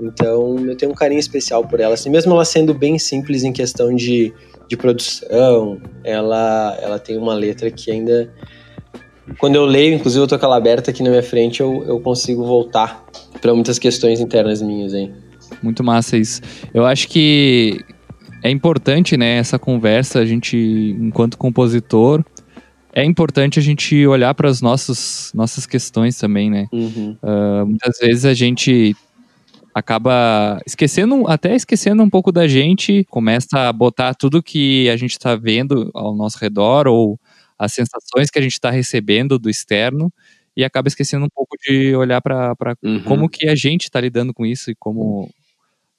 Então, 0.00 0.56
eu 0.66 0.76
tenho 0.76 0.92
um 0.92 0.94
carinho 0.94 1.18
especial 1.18 1.64
por 1.66 1.80
ela. 1.80 1.94
Assim, 1.94 2.10
mesmo 2.10 2.32
ela 2.32 2.44
sendo 2.44 2.72
bem 2.72 2.98
simples 2.98 3.42
em 3.42 3.52
questão 3.52 3.94
de, 3.94 4.32
de 4.68 4.76
produção, 4.76 5.80
ela, 6.04 6.78
ela 6.80 6.98
tem 6.98 7.16
uma 7.16 7.34
letra 7.34 7.70
que 7.70 7.90
ainda. 7.90 8.30
Quando 9.38 9.56
eu 9.56 9.66
leio, 9.66 9.94
inclusive 9.94 10.22
eu 10.22 10.26
tô 10.26 10.38
com 10.38 10.46
ela 10.46 10.56
aberta 10.56 10.90
aqui 10.90 11.02
na 11.02 11.10
minha 11.10 11.22
frente, 11.22 11.60
eu, 11.60 11.84
eu 11.86 12.00
consigo 12.00 12.44
voltar 12.44 13.04
para 13.40 13.54
muitas 13.54 13.78
questões 13.78 14.20
internas 14.20 14.62
minhas, 14.62 14.94
hein? 14.94 15.12
Muito 15.62 15.82
massa 15.82 16.16
isso. 16.16 16.40
Eu 16.72 16.84
acho 16.84 17.08
que 17.08 17.84
é 18.42 18.50
importante, 18.50 19.16
né, 19.16 19.38
essa 19.38 19.58
conversa, 19.58 20.20
a 20.20 20.26
gente, 20.26 20.56
enquanto 21.00 21.38
compositor, 21.38 22.24
é 22.92 23.04
importante 23.04 23.58
a 23.58 23.62
gente 23.62 24.06
olhar 24.06 24.34
para 24.34 24.48
as 24.48 24.60
nossas, 24.60 25.30
nossas 25.34 25.66
questões 25.66 26.18
também, 26.18 26.50
né? 26.50 26.66
Uhum. 26.72 27.16
Ah, 27.22 27.64
muitas 27.66 27.98
vezes 27.98 28.24
a 28.24 28.34
gente 28.34 28.96
acaba 29.74 30.60
esquecendo, 30.66 31.28
até 31.28 31.54
esquecendo 31.54 32.02
um 32.02 32.10
pouco 32.10 32.32
da 32.32 32.48
gente, 32.48 33.04
começa 33.10 33.68
a 33.68 33.72
botar 33.72 34.14
tudo 34.14 34.42
que 34.42 34.88
a 34.88 34.96
gente 34.96 35.12
está 35.12 35.36
vendo 35.36 35.90
ao 35.94 36.14
nosso 36.14 36.38
redor 36.38 36.88
ou 36.88 37.18
as 37.58 37.72
sensações 37.72 38.30
que 38.30 38.38
a 38.38 38.42
gente 38.42 38.52
está 38.52 38.70
recebendo 38.70 39.38
do 39.38 39.50
externo 39.50 40.12
e 40.58 40.64
acaba 40.64 40.88
esquecendo 40.88 41.24
um 41.24 41.28
pouco 41.32 41.56
de 41.56 41.94
olhar 41.94 42.20
para 42.20 42.52
Uhum. 42.82 43.00
como 43.04 43.28
que 43.28 43.48
a 43.48 43.54
gente 43.54 43.84
está 43.84 44.00
lidando 44.00 44.34
com 44.34 44.44
isso 44.44 44.72
e 44.72 44.74
como 44.74 45.30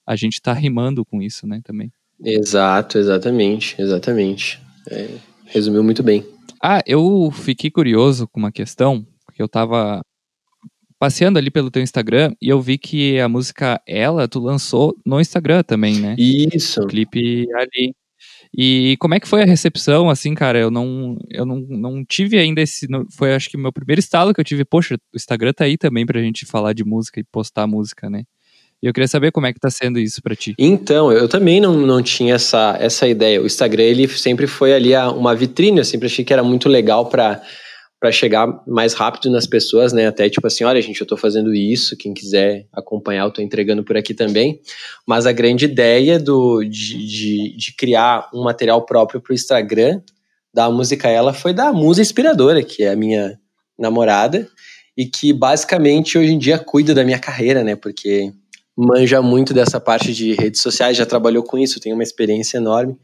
a 0.06 0.18
gente 0.18 0.34
está 0.34 0.52
rimando 0.52 1.06
com 1.06 1.22
isso, 1.22 1.48
né, 1.48 1.62
também. 1.64 1.90
Exato, 2.22 2.98
exatamente, 2.98 3.82
exatamente. 3.82 4.60
É, 4.92 5.08
resumiu 5.46 5.82
muito 5.82 6.04
bem. 6.04 6.26
Ah, 6.62 6.84
eu 6.86 7.32
fiquei 7.32 7.72
curioso 7.72 8.28
com 8.28 8.38
uma 8.38 8.52
questão, 8.52 9.08
porque 9.26 9.42
eu 9.42 9.48
tava 9.48 10.02
passeando 11.00 11.40
ali 11.40 11.50
pelo 11.50 11.72
teu 11.72 11.82
Instagram 11.82 12.34
e 12.42 12.50
eu 12.50 12.60
vi 12.60 12.78
que 12.78 13.18
a 13.22 13.30
música 13.30 13.82
Ela 13.88 14.28
tu 14.28 14.42
lançou 14.42 14.94
no 15.06 15.22
Instagram 15.22 15.64
também, 15.64 16.02
né? 16.02 16.18
Isso. 16.20 16.82
O 16.82 16.88
clipe 16.88 17.48
ali. 17.56 17.94
E 18.56 18.98
como 19.00 19.14
é 19.14 19.20
que 19.20 19.28
foi 19.28 19.44
a 19.44 19.46
recepção, 19.46 20.10
assim, 20.10 20.34
cara? 20.34 20.58
Eu 20.60 20.72
não, 20.72 21.18
eu 21.30 21.46
não, 21.46 21.60
não 21.70 22.04
tive 22.06 22.38
ainda 22.40 22.62
esse. 22.62 22.90
não- 22.90 23.06
foi 23.12 23.34
acho 23.34 23.50
que 23.50 23.56
o 23.58 23.60
meu 23.60 23.72
primeiro 23.72 24.00
estalo 24.00 24.34
que 24.34 24.40
eu 24.42 24.46
tive. 24.46 24.66
Poxa, 24.66 24.96
o 24.96 25.18
Instagram 25.18 25.54
tá 25.54 25.66
aí 25.66 25.78
também 25.78 26.06
pra 26.06 26.20
gente 26.22 26.46
falar 26.46 26.74
de 26.74 26.84
música 26.84 27.20
e 27.20 27.24
postar 27.24 27.68
música, 27.68 28.10
né? 28.10 28.24
E 28.82 28.88
eu 28.88 28.94
queria 28.94 29.08
saber 29.10 29.32
como 29.32 29.46
é 29.46 29.54
que 29.54 29.60
tá 29.60 29.70
sendo 29.70 30.00
isso 30.00 30.22
pra 30.22 30.36
ti. 30.36 30.56
Então, 30.58 31.12
eu 31.12 31.28
também 31.28 31.60
não, 31.60 31.74
não 31.76 32.02
tinha 32.02 32.36
essa, 32.36 32.78
essa 32.80 33.08
ideia. 33.08 33.42
O 33.42 33.46
Instagram, 33.46 33.84
ele 33.84 34.08
sempre 34.08 34.48
foi 34.48 34.74
ali 34.74 34.96
uma 34.96 35.36
vitrine, 35.36 35.80
eu 35.80 35.86
sempre 35.86 36.08
achei 36.08 36.24
que 36.24 36.32
era 36.32 36.44
muito 36.44 36.70
legal 36.70 37.08
para 37.08 37.42
para 38.00 38.12
chegar 38.12 38.64
mais 38.66 38.94
rápido 38.94 39.30
nas 39.30 39.46
pessoas, 39.46 39.92
né? 39.92 40.08
Até 40.08 40.30
tipo 40.30 40.48
assim, 40.48 40.64
olha, 40.64 40.82
gente, 40.82 41.02
eu 41.02 41.08
tô 41.08 41.18
fazendo 41.18 41.54
isso, 41.54 41.98
quem 41.98 42.14
quiser 42.14 42.66
acompanhar, 42.72 43.26
eu 43.26 43.32
tô 43.32 43.42
entregando 43.42 43.84
por 43.84 43.98
aqui 43.98 44.14
também. 44.14 44.62
Mas 45.06 45.26
a 45.26 45.34
grande 45.34 45.66
ideia 45.66 46.18
do, 46.18 46.64
de, 46.64 47.06
de, 47.06 47.58
de 47.58 47.76
criar 47.76 48.30
um 48.34 48.44
material 48.44 48.86
próprio 48.86 49.20
pro 49.20 49.34
Instagram 49.34 50.02
da 50.54 50.70
música 50.70 51.10
ela 51.10 51.34
foi 51.34 51.54
da 51.54 51.74
musa 51.74 52.02
inspiradora, 52.02 52.64
que 52.64 52.84
é 52.84 52.92
a 52.92 52.96
minha 52.96 53.38
namorada, 53.78 54.48
e 54.98 55.06
que 55.06 55.32
basicamente 55.32 56.18
hoje 56.18 56.32
em 56.32 56.38
dia 56.38 56.58
cuida 56.58 56.94
da 56.94 57.04
minha 57.04 57.20
carreira, 57.20 57.64
né? 57.64 57.76
Porque 57.76 58.32
manja 58.78 59.22
muito 59.22 59.54
dessa 59.54 59.80
parte 59.80 60.14
de 60.14 60.34
redes 60.34 60.62
sociais, 60.62 60.96
já 60.96 61.06
trabalhou 61.06 61.44
com 61.44 61.58
isso, 61.58 61.82
tem 61.82 61.94
uma 61.94 62.04
experiência 62.04 62.58
enorme. 62.58 62.98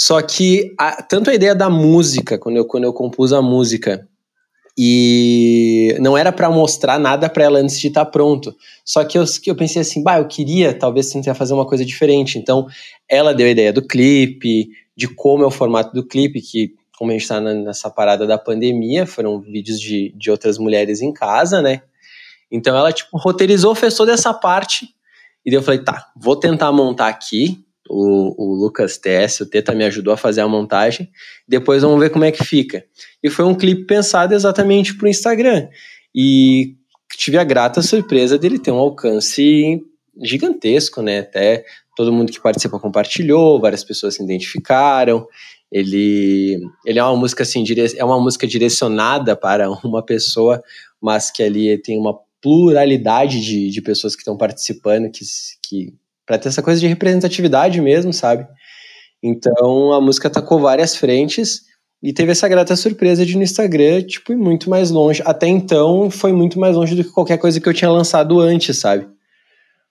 Só 0.00 0.22
que 0.22 0.72
a, 0.78 1.02
tanto 1.02 1.28
a 1.28 1.34
ideia 1.34 1.54
da 1.54 1.68
música, 1.68 2.38
quando 2.38 2.56
eu, 2.56 2.64
quando 2.64 2.84
eu 2.84 2.92
compus 2.92 3.34
a 3.34 3.42
música, 3.42 4.08
e 4.78 5.94
não 6.00 6.16
era 6.16 6.32
para 6.32 6.48
mostrar 6.48 6.98
nada 6.98 7.28
para 7.28 7.44
ela 7.44 7.58
antes 7.58 7.78
de 7.78 7.88
estar 7.88 8.06
tá 8.06 8.10
pronto. 8.10 8.56
Só 8.82 9.04
que 9.04 9.18
eu, 9.18 9.24
que 9.26 9.50
eu 9.50 9.54
pensei 9.54 9.82
assim, 9.82 10.02
bah, 10.02 10.18
eu 10.18 10.26
queria 10.26 10.72
talvez 10.72 11.10
tentar 11.10 11.34
fazer 11.34 11.52
uma 11.52 11.66
coisa 11.66 11.84
diferente. 11.84 12.38
Então, 12.38 12.66
ela 13.06 13.34
deu 13.34 13.46
a 13.46 13.50
ideia 13.50 13.74
do 13.74 13.86
clipe, 13.86 14.70
de 14.96 15.06
como 15.06 15.44
é 15.44 15.46
o 15.46 15.50
formato 15.50 15.92
do 15.92 16.06
clipe, 16.06 16.40
que 16.40 16.72
como 16.96 17.10
a 17.10 17.12
gente 17.12 17.22
está 17.22 17.38
nessa 17.38 17.90
parada 17.90 18.26
da 18.26 18.38
pandemia, 18.38 19.06
foram 19.06 19.38
vídeos 19.38 19.78
de, 19.78 20.14
de 20.16 20.30
outras 20.30 20.56
mulheres 20.56 21.02
em 21.02 21.12
casa, 21.12 21.60
né? 21.60 21.82
Então 22.50 22.74
ela, 22.74 22.90
tipo, 22.90 23.18
roteirizou, 23.18 23.74
fez 23.74 23.94
toda 23.94 24.12
essa 24.12 24.32
parte. 24.32 24.86
E 25.44 25.50
daí 25.50 25.58
eu 25.58 25.62
falei, 25.62 25.84
tá, 25.84 26.06
vou 26.16 26.36
tentar 26.36 26.72
montar 26.72 27.08
aqui. 27.08 27.62
O, 27.92 28.34
o 28.38 28.54
Lucas 28.54 28.96
TS, 28.96 29.40
o 29.40 29.46
Teta 29.46 29.74
me 29.74 29.84
ajudou 29.84 30.14
a 30.14 30.16
fazer 30.16 30.40
a 30.42 30.48
montagem. 30.48 31.10
Depois 31.46 31.82
vamos 31.82 31.98
ver 31.98 32.10
como 32.10 32.24
é 32.24 32.30
que 32.30 32.44
fica. 32.44 32.84
E 33.20 33.28
foi 33.28 33.44
um 33.44 33.54
clipe 33.54 33.84
pensado 33.84 34.32
exatamente 34.32 34.96
pro 34.96 35.08
Instagram. 35.08 35.68
E 36.14 36.76
tive 37.16 37.36
a 37.36 37.44
grata 37.44 37.82
surpresa 37.82 38.38
dele 38.38 38.60
ter 38.60 38.70
um 38.70 38.78
alcance 38.78 39.82
gigantesco, 40.22 41.02
né? 41.02 41.18
Até 41.18 41.64
todo 41.96 42.12
mundo 42.12 42.30
que 42.30 42.40
participa 42.40 42.78
compartilhou, 42.78 43.60
várias 43.60 43.82
pessoas 43.82 44.14
se 44.14 44.22
identificaram. 44.22 45.26
Ele, 45.70 46.58
ele 46.86 46.98
é 46.98 47.02
uma 47.02 47.16
música 47.16 47.42
assim, 47.42 47.64
é 47.96 48.04
uma 48.04 48.20
música 48.20 48.46
direcionada 48.46 49.34
para 49.34 49.68
uma 49.84 50.04
pessoa, 50.04 50.62
mas 51.00 51.30
que 51.30 51.42
ali 51.42 51.76
tem 51.78 51.98
uma 51.98 52.16
pluralidade 52.40 53.40
de, 53.40 53.68
de 53.68 53.82
pessoas 53.82 54.14
que 54.14 54.22
estão 54.22 54.36
participando, 54.36 55.10
que, 55.10 55.24
que 55.62 55.94
para 56.30 56.38
ter 56.38 56.48
essa 56.48 56.62
coisa 56.62 56.78
de 56.78 56.86
representatividade 56.86 57.80
mesmo, 57.80 58.12
sabe? 58.12 58.46
Então 59.20 59.92
a 59.92 60.00
música 60.00 60.30
tacou 60.30 60.60
várias 60.60 60.94
frentes 60.94 61.62
e 62.00 62.12
teve 62.12 62.30
essa 62.30 62.46
grata 62.46 62.76
surpresa 62.76 63.26
de 63.26 63.36
no 63.36 63.42
Instagram, 63.42 64.02
tipo, 64.02 64.32
ir 64.32 64.36
muito 64.36 64.70
mais 64.70 64.92
longe. 64.92 65.20
Até 65.26 65.48
então 65.48 66.08
foi 66.08 66.32
muito 66.32 66.60
mais 66.60 66.76
longe 66.76 66.94
do 66.94 67.02
que 67.02 67.10
qualquer 67.10 67.36
coisa 67.36 67.60
que 67.60 67.68
eu 67.68 67.74
tinha 67.74 67.90
lançado 67.90 68.38
antes, 68.38 68.78
sabe? 68.78 69.08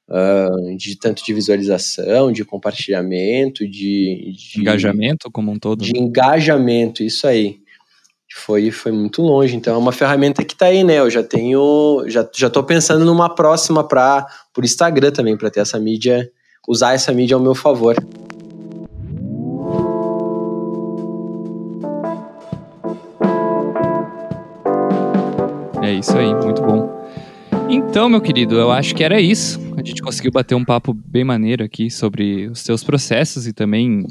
uh, 0.10 0.78
de 0.78 0.98
tanto 0.98 1.24
de 1.26 1.34
visualização, 1.34 2.32
de 2.32 2.46
compartilhamento, 2.46 3.68
de, 3.68 4.34
de, 4.34 4.62
engajamento 4.62 5.30
como 5.30 5.52
um 5.52 5.60
todo. 5.60 5.84
De 5.84 5.98
engajamento, 5.98 7.04
isso 7.04 7.28
aí. 7.28 7.60
Foi, 8.34 8.72
foi 8.72 8.92
muito 8.92 9.22
longe. 9.22 9.56
Então 9.56 9.74
é 9.74 9.78
uma 9.78 9.92
ferramenta 9.92 10.44
que 10.44 10.54
está 10.54 10.68
aí, 10.68 10.84
né? 10.84 11.00
Eu 11.00 11.10
já 11.10 11.24
tenho, 11.24 12.04
já, 12.08 12.28
já 12.34 12.50
tô 12.50 12.64
pensando 12.64 13.04
numa 13.04 13.34
próxima 13.34 13.84
para 13.84 14.26
por 14.54 14.64
Instagram 14.64 15.12
também, 15.12 15.36
para 15.36 15.50
ter 15.50 15.62
essa 15.62 15.80
mídia, 15.80 16.30
usar 16.68 16.94
essa 16.94 17.12
mídia 17.12 17.36
ao 17.36 17.42
meu 17.42 17.56
favor. 17.56 17.96
É 25.82 25.94
isso 25.94 26.16
aí, 26.16 26.34
muito 26.36 26.62
bom. 26.62 27.00
Então, 27.68 28.10
meu 28.10 28.22
querido, 28.22 28.56
eu 28.60 28.72
acho 28.72 28.94
que 28.94 29.04
era 29.04 29.20
isso. 29.20 29.60
A 29.76 29.84
gente 29.84 30.02
conseguiu 30.02 30.32
bater 30.32 30.54
um 30.54 30.64
papo 30.64 30.94
bem 30.94 31.24
maneiro 31.24 31.64
aqui 31.64 31.90
sobre 31.90 32.48
os 32.48 32.60
seus 32.60 32.84
processos 32.84 33.48
e 33.48 33.54
também 33.54 34.06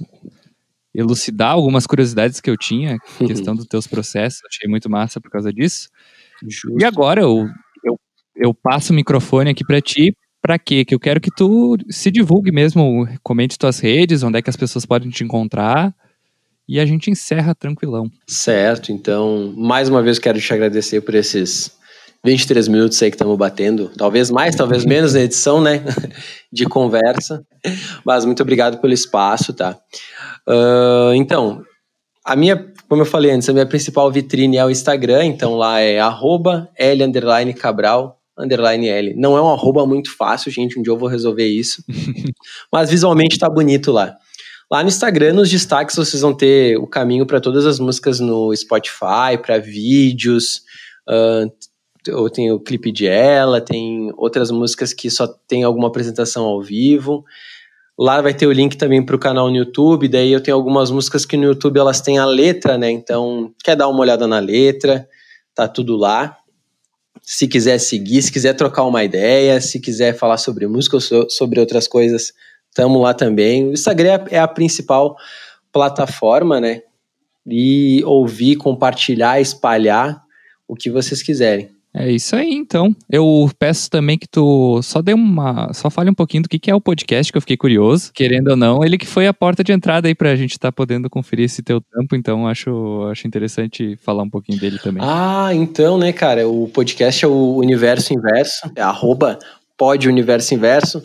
elucidar 0.99 1.53
algumas 1.53 1.87
curiosidades 1.87 2.41
que 2.41 2.51
eu 2.51 2.57
tinha, 2.57 2.99
questão 3.19 3.55
dos 3.55 3.67
teus 3.67 3.87
processos. 3.87 4.41
Achei 4.49 4.69
muito 4.69 4.91
massa 4.91 5.21
por 5.21 5.31
causa 5.31 5.53
disso. 5.53 5.89
Justo. 6.43 6.77
E 6.81 6.85
agora 6.85 7.21
eu, 7.21 7.47
eu, 7.85 8.01
eu 8.35 8.53
passo 8.53 8.93
o 8.93 8.97
microfone 8.97 9.51
aqui 9.51 9.65
para 9.65 9.81
ti. 9.81 10.13
Para 10.43 10.59
quê? 10.59 10.85
Que 10.85 10.95
eu 10.95 11.01
quero 11.01 11.21
que 11.21 11.31
tu 11.31 11.77
se 11.89 12.11
divulgue 12.11 12.51
mesmo, 12.51 13.07
comente 13.23 13.59
tuas 13.59 13.79
redes, 13.79 14.23
onde 14.23 14.39
é 14.39 14.43
que 14.43 14.51
as 14.51 14.57
pessoas 14.57 14.85
podem 14.85 15.09
te 15.09 15.23
encontrar. 15.23 15.95
E 16.69 16.79
a 16.79 16.85
gente 16.85 17.11
encerra 17.11 17.55
tranquilão. 17.55 18.11
Certo, 18.27 18.93
então, 18.93 19.55
mais 19.57 19.89
uma 19.89 20.03
vez 20.03 20.19
quero 20.19 20.39
te 20.39 20.53
agradecer 20.53 21.01
por 21.01 21.15
esses 21.15 21.78
23 22.25 22.69
minutos 22.69 23.03
aí 23.03 23.11
que 23.11 23.15
estamos 23.15 23.37
batendo, 23.37 23.91
talvez 23.97 24.31
mais, 24.31 24.57
talvez 24.57 24.85
menos 24.85 25.15
na 25.15 25.21
edição, 25.21 25.61
né, 25.61 25.83
de 26.53 26.65
conversa, 26.65 27.45
mas 28.05 28.25
muito 28.25 28.43
obrigado 28.43 28.79
pelo 28.79 28.93
espaço, 28.93 29.53
tá? 29.53 29.79
Uh, 30.49 31.15
então, 31.15 31.63
a 32.25 32.35
minha, 32.35 32.73
como 32.89 33.03
eu 33.03 33.07
falei 33.07 33.31
antes, 33.31 33.49
a 33.49 33.53
minha 33.53 33.67
principal 33.67 34.11
vitrine 34.11 34.57
é 34.57 34.65
o 34.65 34.71
Instagram, 34.71 35.25
então 35.25 35.57
lá 35.57 35.81
é 35.81 36.01
arroba 36.01 36.69
L 36.77 37.05
underline 37.05 37.55
Cabral 37.55 38.19
underline 38.39 38.89
L. 38.89 39.15
Não 39.17 39.37
é 39.37 39.43
um 39.43 39.51
arroba 39.51 39.85
muito 39.85 40.17
fácil, 40.17 40.51
gente, 40.51 40.79
um 40.79 40.83
dia 40.83 40.93
eu 40.93 40.99
vou 40.99 41.09
resolver 41.09 41.47
isso, 41.47 41.83
mas 42.73 42.91
visualmente 42.91 43.39
tá 43.39 43.51
bonito 43.51 43.91
lá. 43.91 44.17
Lá 44.71 44.83
no 44.83 44.89
Instagram, 44.89 45.33
nos 45.33 45.51
destaques, 45.51 45.97
vocês 45.97 46.21
vão 46.21 46.35
ter 46.35 46.77
o 46.77 46.87
caminho 46.87 47.27
para 47.27 47.41
todas 47.41 47.65
as 47.65 47.81
músicas 47.81 48.21
no 48.21 48.55
Spotify, 48.55 49.39
para 49.43 49.59
vídeos, 49.59 50.61
uh, 51.09 51.51
eu 52.09 52.29
tenho 52.31 52.55
o 52.57 52.61
clipe 52.61 52.91
de 52.91 53.07
ela, 53.07 53.61
tem 53.61 54.13
outras 54.17 54.51
músicas 54.51 54.93
que 54.93 55.11
só 55.11 55.27
tem 55.27 55.65
alguma 55.65 55.89
apresentação 55.89 56.45
ao 56.45 56.63
vivo. 56.63 57.25
Lá 57.99 58.21
vai 58.21 58.33
ter 58.33 58.47
o 58.47 58.53
link 58.53 58.77
também 58.77 59.05
para 59.05 59.17
o 59.17 59.19
canal 59.19 59.51
no 59.51 59.57
YouTube, 59.57 60.09
daí 60.09 60.33
eu 60.33 60.41
tenho 60.41 60.57
algumas 60.57 60.91
músicas 60.91 61.25
que 61.27 61.37
no 61.37 61.45
YouTube 61.45 61.79
elas 61.79 62.01
têm 62.01 62.19
a 62.19 62.25
letra, 62.25 62.79
né? 62.79 62.91
Então, 62.91 63.53
quer 63.65 63.75
dar 63.75 63.89
uma 63.89 64.01
olhada 64.01 64.27
na 64.27 64.39
letra, 64.39 65.09
tá 65.55 65.67
tudo 65.67 65.97
lá. 65.97 66.37
Se 67.23 67.49
quiser 67.49 67.79
seguir, 67.79 68.23
se 68.23 68.33
quiser 68.33 68.55
trocar 68.55 68.85
uma 68.85 69.03
ideia, 69.03 69.61
se 69.61 69.81
quiser 69.81 70.17
falar 70.17 70.39
sobre 70.39 70.67
música 70.69 70.97
ou 70.97 71.29
sobre 71.29 71.59
outras 71.59 71.89
coisas, 71.89 72.33
tamo 72.73 73.01
lá 73.01 73.13
também. 73.13 73.69
O 73.69 73.73
Instagram 73.73 74.27
é 74.31 74.39
a 74.39 74.47
principal 74.47 75.17
plataforma, 75.73 76.61
né? 76.61 76.83
E 77.45 78.03
ouvir, 78.05 78.57
compartilhar, 78.57 79.41
espalhar 79.41 80.23
o 80.69 80.77
que 80.77 80.91
vocês 80.91 81.23
quiserem. 81.23 81.71
É 81.99 82.09
isso 82.09 82.37
aí, 82.37 82.53
então. 82.53 82.95
Eu 83.11 83.51
peço 83.59 83.91
também 83.91 84.17
que 84.17 84.29
tu 84.29 84.81
só 84.83 85.03
dê 85.03 85.13
uma. 85.13 85.73
Só 85.73 85.91
fale 85.91 86.09
um 86.09 86.15
pouquinho 86.15 86.45
do 86.45 86.49
que, 86.49 86.59
que 86.59 86.71
é 86.71 86.75
o 86.75 86.81
podcast, 86.81 87.33
que 87.33 87.37
eu 87.37 87.43
fiquei 87.43 87.57
curioso. 87.57 88.13
Querendo 88.15 88.51
ou 88.51 88.57
não, 88.57 88.85
ele 88.85 88.97
que 88.97 89.07
foi 89.07 89.27
a 89.27 89.35
porta 89.35 89.65
de 89.65 89.73
entrada 89.73 90.07
aí 90.07 90.15
pra 90.15 90.37
gente 90.37 90.53
estar 90.53 90.69
tá 90.69 90.73
podendo 90.73 91.11
conferir 91.11 91.47
esse 91.47 91.61
teu 91.61 91.81
tempo, 91.81 92.15
então 92.15 92.47
acho, 92.47 93.03
acho 93.11 93.27
interessante 93.27 93.97
falar 93.97 94.23
um 94.23 94.31
pouquinho 94.31 94.61
dele 94.61 94.79
também. 94.79 95.03
Ah, 95.05 95.51
então, 95.53 95.99
né, 95.99 96.13
cara? 96.13 96.49
O 96.49 96.69
podcast 96.69 97.25
é 97.25 97.29
o 97.29 97.57
Universo 97.57 98.15
Inverso, 98.15 98.71
é 98.77 98.81
arroba 98.81 99.37
pode 99.77 100.09
Universo 100.09 100.55
Inverso. 100.55 101.03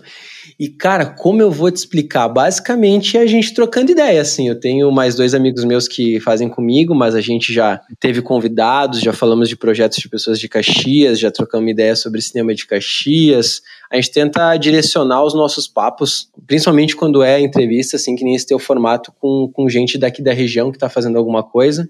E, 0.60 0.70
cara, 0.70 1.06
como 1.06 1.42
eu 1.42 1.52
vou 1.52 1.72
te 1.72 1.78
explicar? 1.78 2.28
Basicamente 2.28 3.18
é 3.18 3.22
a 3.22 3.26
gente 3.26 3.54
trocando 3.54 3.92
ideia, 3.92 4.22
assim. 4.22 4.48
Eu 4.48 4.60
tenho 4.60 4.92
mais 4.92 5.16
dois 5.16 5.34
amigos 5.34 5.63
meus 5.63 5.88
que 5.88 6.20
fazem 6.20 6.50
comigo, 6.50 6.94
mas 6.94 7.16
a 7.16 7.22
gente 7.22 7.54
já 7.54 7.82
teve 8.00 8.22
convidados, 8.22 9.02
já 9.02 9.13
falamos 9.13 9.50
de 9.50 9.56
projetos 9.56 9.98
de 9.98 10.10
pessoas 10.10 10.39
de 10.39 10.48
Caxias, 10.48 11.20
já 11.20 11.32
trocamos 11.32 11.70
ideia 11.70 11.96
sobre 11.96 12.22
cinema 12.22 12.54
de 12.54 12.66
Caxias. 12.66 13.62
A 13.92 13.96
gente 13.96 14.12
tenta 14.12 14.56
direcionar 14.58 15.24
os 15.24 15.34
nossos 15.34 15.68
papos, 15.68 16.30
principalmente 16.48 16.96
quando 16.96 17.24
é 17.24 17.39
entrevista, 17.39 17.96
assim, 17.96 18.16
que 18.16 18.24
nem 18.24 18.36
esse 18.36 18.48
teu 18.48 18.60
formato, 18.60 19.13
com, 19.20 19.50
com 19.54 19.70
gente 19.70 19.98
daqui 19.98 20.22
da 20.22 20.34
região 20.34 20.72
que 20.72 20.78
está 20.78 20.89
fazendo 20.89 21.18
alguma 21.18 21.44
coisa. 21.44 21.89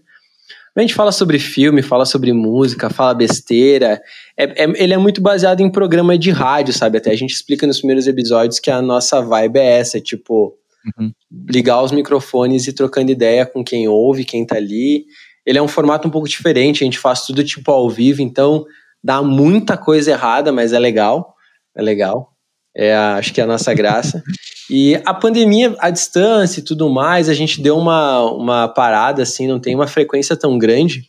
A 0.75 0.81
gente 0.81 0.95
fala 0.95 1.11
sobre 1.11 1.37
filme, 1.37 1.83
fala 1.83 2.03
sobre 2.03 2.33
música, 2.33 2.89
fala 2.89 3.13
besteira. 3.13 4.01
É, 4.35 4.63
é, 4.63 4.83
ele 4.83 4.93
é 4.93 4.97
muito 4.97 5.21
baseado 5.21 5.61
em 5.61 5.69
programa 5.69 6.17
de 6.17 6.31
rádio, 6.31 6.73
sabe? 6.73 6.97
Até 6.97 7.11
a 7.11 7.15
gente 7.15 7.31
explica 7.31 7.67
nos 7.67 7.77
primeiros 7.77 8.07
episódios 8.07 8.59
que 8.59 8.71
a 8.71 8.81
nossa 8.81 9.21
vibe 9.21 9.59
é 9.59 9.79
essa, 9.79 10.01
tipo, 10.01 10.57
uhum. 10.97 11.11
ligar 11.47 11.83
os 11.83 11.91
microfones 11.91 12.67
e 12.67 12.73
trocando 12.73 13.11
ideia 13.11 13.45
com 13.45 13.63
quem 13.63 13.87
ouve, 13.87 14.25
quem 14.25 14.45
tá 14.45 14.55
ali. 14.55 15.05
Ele 15.45 15.59
é 15.59 15.61
um 15.61 15.67
formato 15.67 16.07
um 16.07 16.11
pouco 16.11 16.27
diferente, 16.27 16.83
a 16.83 16.85
gente 16.85 16.97
faz 16.97 17.21
tudo 17.21 17.43
tipo 17.43 17.71
ao 17.71 17.87
vivo, 17.87 18.23
então 18.23 18.65
dá 19.03 19.21
muita 19.21 19.77
coisa 19.77 20.11
errada, 20.11 20.51
mas 20.51 20.73
é 20.73 20.79
legal. 20.79 21.35
É 21.75 21.83
legal. 21.83 22.32
É, 22.75 22.95
acho 22.95 23.33
que 23.33 23.39
é 23.39 23.43
a 23.43 23.47
nossa 23.47 23.73
graça. 23.73 24.23
E 24.69 24.95
a 25.05 25.13
pandemia, 25.13 25.75
a 25.79 25.89
distância 25.89 26.59
e 26.59 26.63
tudo 26.63 26.89
mais, 26.89 27.29
a 27.29 27.33
gente 27.33 27.61
deu 27.61 27.77
uma, 27.77 28.23
uma 28.31 28.67
parada, 28.67 29.21
assim, 29.23 29.47
não 29.47 29.59
tem 29.59 29.75
uma 29.75 29.87
frequência 29.87 30.35
tão 30.35 30.57
grande, 30.57 31.07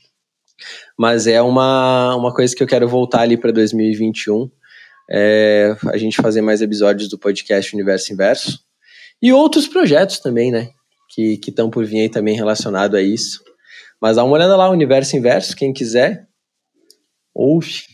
mas 0.99 1.27
é 1.27 1.41
uma, 1.41 2.15
uma 2.17 2.35
coisa 2.35 2.55
que 2.55 2.63
eu 2.63 2.67
quero 2.67 2.89
voltar 2.89 3.21
ali 3.21 3.37
para 3.37 3.53
2021. 3.53 4.51
É, 5.11 5.77
a 5.93 5.97
gente 5.97 6.17
fazer 6.17 6.41
mais 6.41 6.63
episódios 6.63 7.09
do 7.09 7.19
podcast 7.19 7.75
Universo 7.75 8.13
Inverso. 8.13 8.59
E 9.23 9.33
outros 9.33 9.67
projetos 9.67 10.19
também, 10.19 10.51
né? 10.51 10.71
Que 11.15 11.39
estão 11.47 11.71
por 11.71 11.85
vir 11.85 12.01
aí 12.01 12.09
também 12.09 12.35
relacionado 12.35 12.97
a 12.97 13.03
isso. 13.03 13.43
Mas 14.01 14.17
dá 14.17 14.25
uma 14.25 14.35
olhada 14.35 14.57
lá, 14.57 14.69
Universo 14.71 15.17
Inverso, 15.17 15.57
quem 15.57 15.73
quiser. 15.73 16.27
Ouve. 17.35 17.94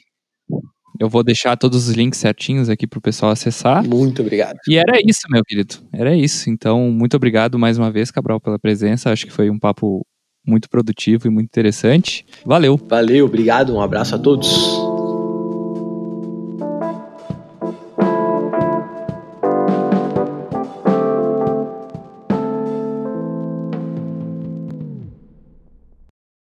Eu 1.00 1.08
vou 1.08 1.24
deixar 1.24 1.56
todos 1.56 1.88
os 1.88 1.94
links 1.94 2.20
certinhos 2.20 2.68
aqui 2.68 2.86
pro 2.86 3.00
pessoal 3.00 3.32
acessar. 3.32 3.82
Muito 3.82 4.20
obrigado. 4.20 4.58
E 4.68 4.76
era 4.76 4.98
isso, 5.02 5.20
meu 5.30 5.42
querido. 5.42 5.76
Era 5.94 6.14
isso. 6.14 6.50
Então, 6.50 6.90
muito 6.90 7.16
obrigado 7.16 7.58
mais 7.58 7.78
uma 7.78 7.90
vez, 7.90 8.10
Cabral, 8.10 8.38
pela 8.38 8.58
presença. 8.58 9.10
Acho 9.10 9.24
que 9.24 9.32
foi 9.32 9.48
um 9.48 9.58
papo 9.58 10.06
muito 10.46 10.68
produtivo 10.68 11.26
e 11.26 11.30
muito 11.30 11.46
interessante. 11.46 12.26
Valeu. 12.44 12.76
Valeu, 12.76 13.24
obrigado. 13.24 13.74
Um 13.74 13.80
abraço 13.80 14.14
a 14.14 14.18
todos. 14.18 14.89